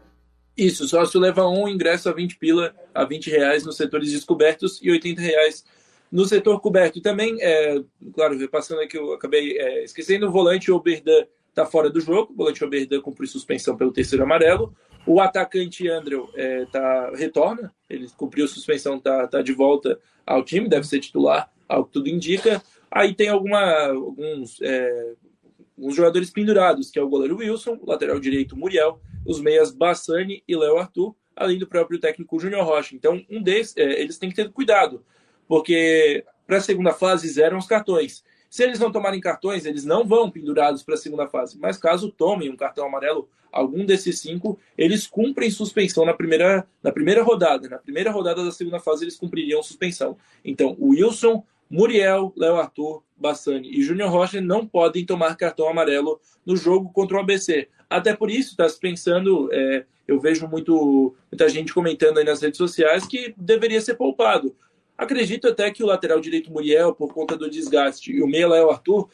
[0.58, 4.80] Isso, o sócio leva um ingresso a 20 pila, a 20 reais nos setores descobertos
[4.84, 5.64] e 80 reais
[6.12, 7.82] No setor coberto também, é,
[8.14, 12.36] claro, repassando aqui, eu acabei é, esquecendo, o volante Oberdan está fora do jogo, o
[12.36, 14.76] volante Oberdan cumpriu suspensão pelo terceiro amarelo,
[15.06, 20.70] o atacante Andrew é, tá, retorna, ele cumpriu suspensão, está tá de volta ao time,
[20.70, 22.62] deve ser titular, ao que tudo indica.
[22.92, 25.14] Aí tem alguma, alguns, é,
[25.78, 30.44] alguns jogadores pendurados, que é o goleiro Wilson, o lateral direito Muriel, os meias Bassani
[30.48, 32.96] e Léo Arthur, além do próprio técnico Júnior Rocha.
[32.96, 35.04] Então, um é, eles têm que ter cuidado,
[35.48, 38.24] porque para a segunda fase zeram os cartões.
[38.50, 41.58] Se eles não tomarem cartões, eles não vão pendurados para a segunda fase.
[41.60, 46.92] Mas caso tomem um cartão amarelo, algum desses cinco, eles cumprem suspensão na primeira, na
[46.92, 47.70] primeira rodada.
[47.70, 50.18] Na primeira rodada da segunda fase, eles cumpririam suspensão.
[50.44, 56.20] Então, o Wilson, Muriel, Léo Arthur, Bassani e Júnior Rocha não podem tomar cartão amarelo
[56.46, 57.68] no jogo contra o ABC.
[57.90, 62.42] Até por isso, está se pensando, é, eu vejo muito, muita gente comentando aí nas
[62.42, 64.56] redes sociais que deveria ser poupado.
[65.00, 68.70] Acredito até que o lateral direito Muriel, por conta do desgaste, e o meia Léo
[68.70, 69.10] Arthur,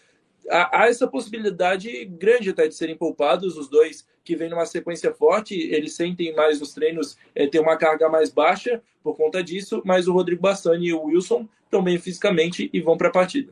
[0.49, 5.53] há, essa possibilidade grande até de serem poupados, os dois que vêm numa sequência forte,
[5.53, 10.07] eles sentem mais nos treinos, é, ter uma carga mais baixa por conta disso, mas
[10.07, 11.47] o Rodrigo Bassani e o Wilson
[11.83, 13.51] bem fisicamente e vão para a partida.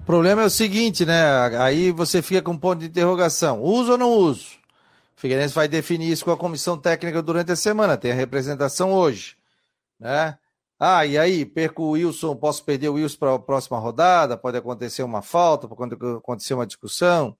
[0.00, 1.20] O problema é o seguinte, né?
[1.58, 3.60] Aí você fica com um ponto de interrogação.
[3.60, 4.46] Uso ou não uso?
[5.16, 8.92] O Figueirense vai definir isso com a comissão técnica durante a semana, tem a representação
[8.92, 9.36] hoje,
[9.98, 10.38] né?
[10.78, 14.36] Ah, e aí, perco o Wilson, posso perder o Wilson para a próxima rodada?
[14.36, 17.36] Pode acontecer uma falta, pode acontecer uma discussão.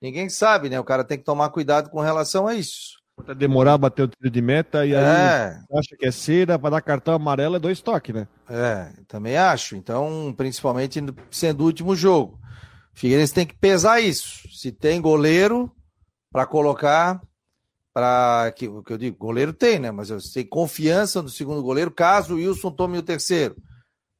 [0.00, 0.80] Ninguém sabe, né?
[0.80, 3.02] O cara tem que tomar cuidado com relação a isso.
[3.14, 5.60] Pode demorar a bater o tiro de meta e aí é.
[5.78, 8.26] acha que é cera, para dar cartão amarelo é dois toques, né?
[8.48, 9.76] É, também acho.
[9.76, 10.98] Então, principalmente
[11.30, 12.40] sendo o último jogo.
[12.94, 14.48] Figueirense tem que pesar isso.
[14.48, 15.70] Se tem goleiro
[16.32, 17.20] para colocar,
[17.92, 19.90] para que que eu digo, goleiro tem, né?
[19.90, 23.56] Mas eu tenho confiança no segundo goleiro, caso o Wilson tome o terceiro.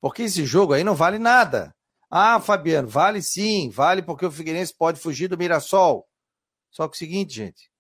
[0.01, 1.75] Porque esse jogo aí não vale nada.
[2.11, 6.07] Ah, Fabiano, vale sim, vale porque o Figueirense pode fugir do Mirassol.
[6.71, 7.71] Só que é o seguinte, gente,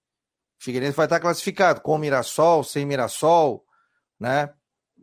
[0.61, 3.65] o Figueirense vai estar classificado com Mirassol, sem Mirassol,
[4.19, 4.51] né?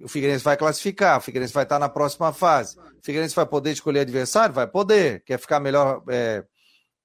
[0.02, 2.80] O Figueirense vai classificar, o Figueirense vai estar na próxima fase.
[2.80, 4.56] O Figueirense vai poder escolher adversário?
[4.56, 5.24] Vai poder.
[5.26, 6.46] Quer ficar melhor é,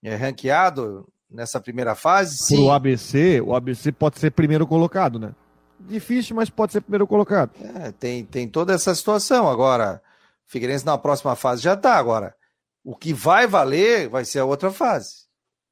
[0.03, 1.13] é, ranqueado?
[1.35, 2.39] Nessa primeira fase.
[2.39, 2.57] Sim.
[2.57, 5.35] Pro ABC, o ABC pode ser primeiro colocado, né?
[5.81, 7.51] Difícil, mas pode ser primeiro colocado.
[7.61, 9.49] É, tem, tem toda essa situação.
[9.49, 10.01] Agora,
[10.49, 11.97] o Figueirense na próxima fase já tá.
[11.97, 12.35] Agora,
[12.83, 15.25] o que vai valer vai ser a outra fase.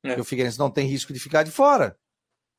[0.03, 0.09] É.
[0.09, 1.97] Porque o Figueirense não tem risco de ficar de fora.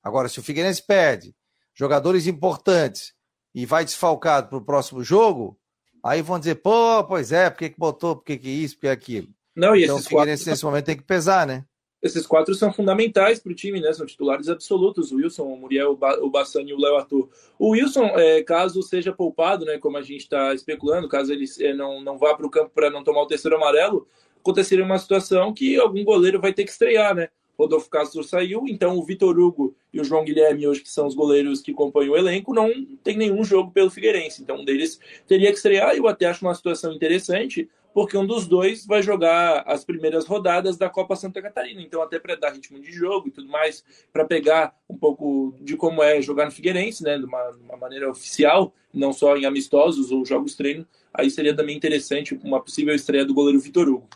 [0.01, 1.35] Agora, se o Figueirense perde
[1.75, 3.13] jogadores importantes
[3.53, 5.59] e vai desfalcado para o próximo jogo,
[6.03, 8.81] aí vão dizer, pô, pois é, por que, que botou, por que, que isso, por
[8.81, 9.27] que aquilo.
[9.55, 10.51] Não, e então o Figueirense quatro...
[10.51, 11.65] nesse momento tem que pesar, né?
[12.03, 13.93] Esses quatro são fundamentais para o time, né?
[13.93, 17.29] São titulares absolutos, o Wilson, o Muriel, o Bassani e o Léo Arthur.
[17.57, 21.73] O Wilson, é, caso seja poupado, né, como a gente está especulando, caso ele é,
[21.73, 24.05] não, não vá para o campo para não tomar o terceiro amarelo,
[24.37, 27.29] aconteceria uma situação que algum goleiro vai ter que estrear, né?
[27.57, 31.15] Rodolfo Castro saiu, então o Vitor Hugo e o João Guilherme, hoje que são os
[31.15, 32.69] goleiros que compõem o elenco, não
[33.03, 34.41] tem nenhum jogo pelo Figueirense.
[34.41, 38.47] Então um deles teria que estrear, eu até acho uma situação interessante, porque um dos
[38.47, 41.81] dois vai jogar as primeiras rodadas da Copa Santa Catarina.
[41.81, 45.77] Então, até para dar ritmo de jogo e tudo mais, para pegar um pouco de
[45.77, 50.11] como é jogar no Figueirense, né, de uma, uma, maneira oficial, não só em amistosos
[50.11, 54.07] ou jogos treino, aí seria também interessante uma possível estreia do goleiro Vitor Hugo.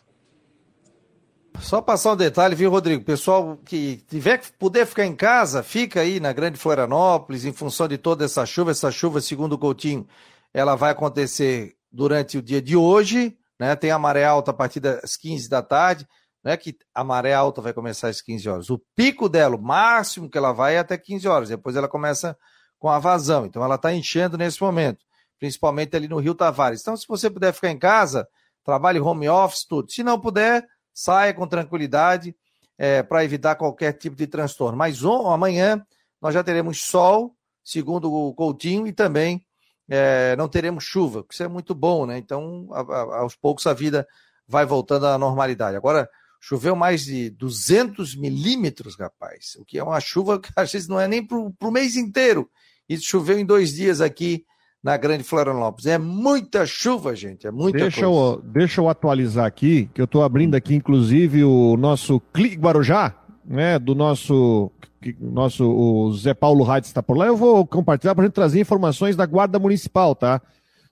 [1.59, 3.03] Só passar um detalhe, viu, Rodrigo?
[3.03, 7.97] Pessoal que tiver puder ficar em casa, fica aí na Grande Florianópolis, em função de
[7.97, 8.71] toda essa chuva.
[8.71, 10.07] Essa chuva, segundo o Coutinho,
[10.53, 13.75] ela vai acontecer durante o dia de hoje, né?
[13.75, 16.07] Tem a maré alta a partir das 15 da tarde,
[16.43, 16.55] né?
[16.57, 18.69] Que a maré alta vai começar às 15 horas.
[18.69, 22.37] O pico dela, o máximo que ela vai é até 15 horas, depois ela começa
[22.79, 23.45] com a vazão.
[23.45, 25.03] Então ela está enchendo nesse momento,
[25.39, 26.81] principalmente ali no Rio Tavares.
[26.81, 28.27] Então, se você puder ficar em casa,
[28.63, 29.91] trabalhe home office, tudo.
[29.91, 32.35] Se não puder, saia com tranquilidade
[32.77, 34.77] é, para evitar qualquer tipo de transtorno.
[34.77, 35.83] Mas amanhã
[36.21, 39.45] nós já teremos sol, segundo o Coutinho, e também
[39.89, 42.17] é, não teremos chuva, isso é muito bom, né?
[42.17, 44.07] Então, a, a, aos poucos a vida
[44.47, 45.77] vai voltando à normalidade.
[45.77, 46.09] Agora,
[46.39, 50.99] choveu mais de 200 milímetros, rapaz, o que é uma chuva que às vezes não
[50.99, 52.49] é nem para o mês inteiro.
[52.87, 54.45] Isso choveu em dois dias aqui
[54.83, 55.85] na Grande Florianópolis.
[55.87, 58.15] É muita chuva, gente, é muita deixa coisa.
[58.15, 63.13] Eu, deixa eu atualizar aqui, que eu estou abrindo aqui, inclusive, o nosso Clique Guarujá,
[63.47, 64.71] né, do nosso
[65.19, 67.27] nosso o Zé Paulo Reitz está por lá.
[67.27, 70.41] Eu vou compartilhar para a gente trazer informações da Guarda Municipal, tá?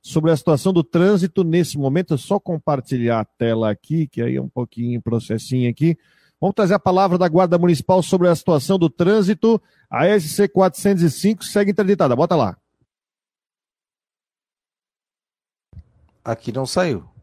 [0.02, 2.14] Sobre a situação do trânsito nesse momento.
[2.14, 5.98] É só compartilhar a tela aqui, que aí é um pouquinho processinho aqui.
[6.40, 9.62] Vamos trazer a palavra da Guarda Municipal sobre a situação do trânsito.
[9.90, 12.16] A SC 405 segue interditada.
[12.16, 12.58] Bota lá.
[16.24, 17.15] Aqui não saiu.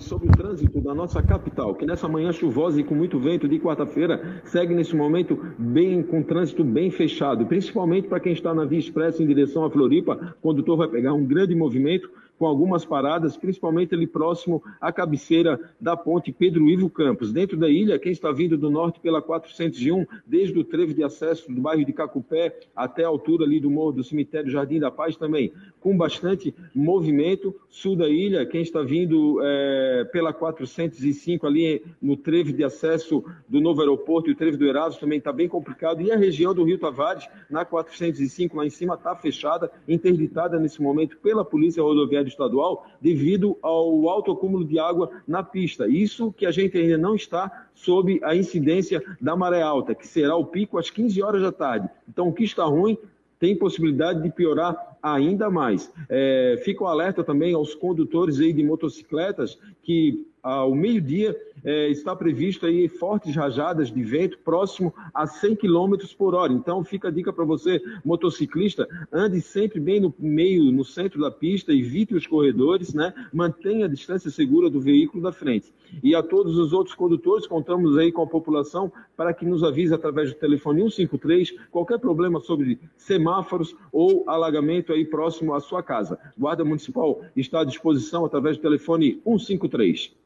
[0.00, 3.60] Sobre o trânsito da nossa capital, que nessa manhã chuvosa e com muito vento de
[3.60, 8.80] quarta-feira segue nesse momento bem com trânsito bem fechado, principalmente para quem está na via
[8.80, 13.36] expressa em direção a Floripa, o condutor vai pegar um grande movimento com algumas paradas,
[13.36, 17.32] principalmente ali próximo à cabeceira da ponte Pedro Ivo Campos.
[17.32, 21.50] Dentro da ilha, quem está vindo do norte pela 401, desde o trevo de acesso
[21.52, 25.16] do bairro de Cacupé até a altura ali do morro do cemitério Jardim da Paz
[25.16, 27.54] também, com bastante movimento.
[27.70, 33.60] Sul da ilha, quem está vindo é, pela 405 ali no trevo de acesso do
[33.60, 36.02] novo aeroporto e o trevo do Erasmo também está bem complicado.
[36.02, 40.82] E a região do Rio Tavares, na 405 lá em cima, está fechada, interditada nesse
[40.82, 45.88] momento pela Polícia Rodoviária estadual devido ao alto acúmulo de água na pista.
[45.88, 50.36] Isso que a gente ainda não está sob a incidência da maré alta, que será
[50.36, 51.88] o pico às 15 horas da tarde.
[52.08, 52.98] Então, o que está ruim
[53.38, 55.92] tem possibilidade de piorar ainda mais.
[56.08, 56.56] É,
[56.86, 63.34] alerta também aos condutores aí de motocicletas que ao meio-dia é, está previsto aí fortes
[63.34, 66.52] rajadas de vento próximo a 100 km por hora.
[66.52, 71.30] Então fica a dica para você, motociclista, ande sempre bem no meio, no centro da
[71.30, 73.12] pista, evite os corredores, né?
[73.32, 75.72] Mantenha a distância segura do veículo da frente.
[76.02, 79.94] E a todos os outros condutores, contamos aí com a população para que nos avise
[79.94, 86.18] através do telefone 153 qualquer problema sobre semáforos ou alagamento aí próximo à sua casa.
[86.36, 90.25] Guarda Municipal está à disposição através do telefone 153.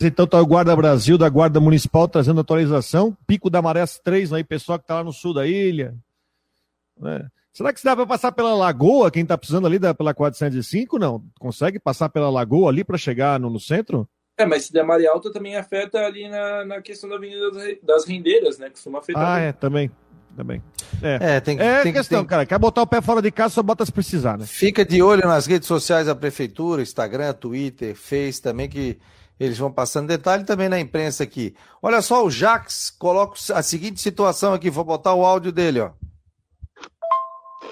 [0.00, 3.16] Então tá o Guarda Brasil da Guarda Municipal trazendo atualização.
[3.26, 5.94] Pico da Maré 3 aí, pessoal que tá lá no sul da ilha.
[7.00, 7.26] Né?
[7.52, 10.98] Será que se dá para passar pela Lagoa, quem tá precisando ali da, pela 405?
[11.00, 11.24] Não.
[11.40, 14.08] Consegue passar pela Lagoa ali para chegar no, no, centro?
[14.36, 17.50] É, mas se der maré alta também afeta ali na, na questão da Avenida
[17.82, 18.70] das Rendeiras, né?
[18.70, 19.26] Costuma afetar.
[19.26, 19.90] Ah, é, também.
[20.36, 20.62] Também.
[21.02, 22.28] É, é, tem, é tem, questão, tem...
[22.28, 22.46] cara.
[22.46, 24.46] Quer botar o pé fora de casa, só bota se precisar, né?
[24.46, 28.96] Fica de olho nas redes sociais da Prefeitura, Instagram, Twitter, Face também, que
[29.38, 31.54] eles vão passando detalhe também na imprensa aqui.
[31.82, 35.90] Olha só, o Jax coloca a seguinte situação aqui, vou botar o áudio dele, ó.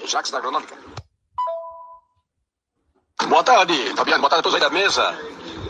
[0.06, 0.76] Jax da Agronômica.
[3.28, 5.18] Boa tarde, Fabiano, boa tarde a todos aí da mesa.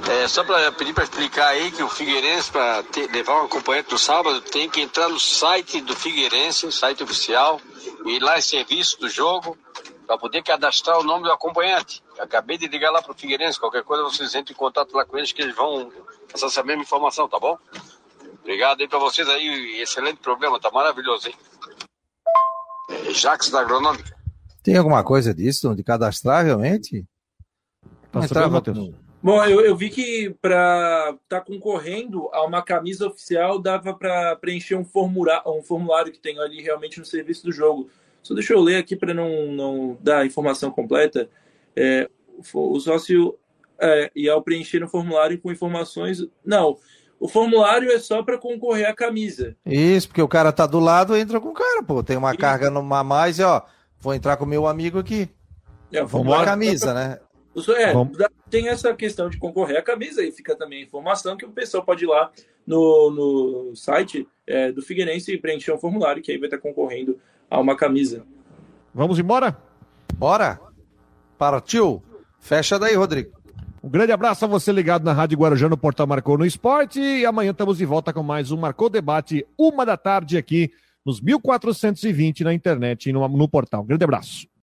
[0.08, 3.98] É, só para pedir para explicar aí que o Figueirense, para levar um acompanhante no
[3.98, 7.60] sábado, tem que entrar no site do Figueirense, site oficial,
[8.04, 9.56] e lá em serviço do jogo,
[10.06, 12.02] para poder cadastrar o nome do acompanhante.
[12.18, 15.18] Acabei de ligar lá para o Figueirense, qualquer coisa vocês entrem em contato lá com
[15.18, 15.92] eles que eles vão
[16.30, 17.58] passar essa mesma informação, tá bom?
[18.40, 21.34] Obrigado aí para vocês aí, excelente programa, tá maravilhoso, hein?
[22.90, 24.16] É, Jax da Agronômica.
[24.62, 27.04] Tem alguma coisa disso, de cadastrar realmente?
[28.12, 28.94] Tá entrar, Matheus.
[29.22, 34.36] Bom, eu, eu, vi que para estar tá concorrendo a uma camisa oficial dava para
[34.36, 37.90] preencher um formulário, um formulário que tem ali realmente no serviço do jogo.
[38.22, 41.28] Só deixa eu ler aqui para não, não dar a informação completa.
[41.76, 42.08] É,
[42.52, 43.38] o sócio,
[43.78, 46.26] é, e ao preencher o formulário com informações.
[46.44, 46.76] Não,
[47.18, 49.56] o formulário é só para concorrer à camisa.
[49.64, 52.02] Isso, porque o cara tá do lado, entra com o cara, pô.
[52.02, 52.36] Tem uma e...
[52.36, 53.62] carga numa mais e ó,
[53.98, 55.28] vou entrar com o meu amigo aqui.
[55.92, 57.20] É, Vamos a camisa, né?
[57.78, 57.94] É,
[58.50, 61.82] tem essa questão de concorrer à camisa e fica também a informação que o pessoal
[61.82, 62.30] pode ir lá
[62.66, 67.18] no, no site é, do Figueirense e preencher um formulário que aí vai estar concorrendo
[67.50, 68.26] a uma camisa.
[68.92, 69.56] Vamos embora?
[70.14, 70.65] Bora!
[71.38, 72.02] Partiu!
[72.40, 73.30] Fecha daí, Rodrigo.
[73.82, 77.00] Um grande abraço a você ligado na Rádio Guarujá no Portal Marcou no Esporte.
[77.00, 80.70] E amanhã estamos de volta com mais um Marcou Debate, uma da tarde aqui
[81.04, 83.82] nos 1420 na internet e no, no portal.
[83.82, 84.46] Um grande abraço.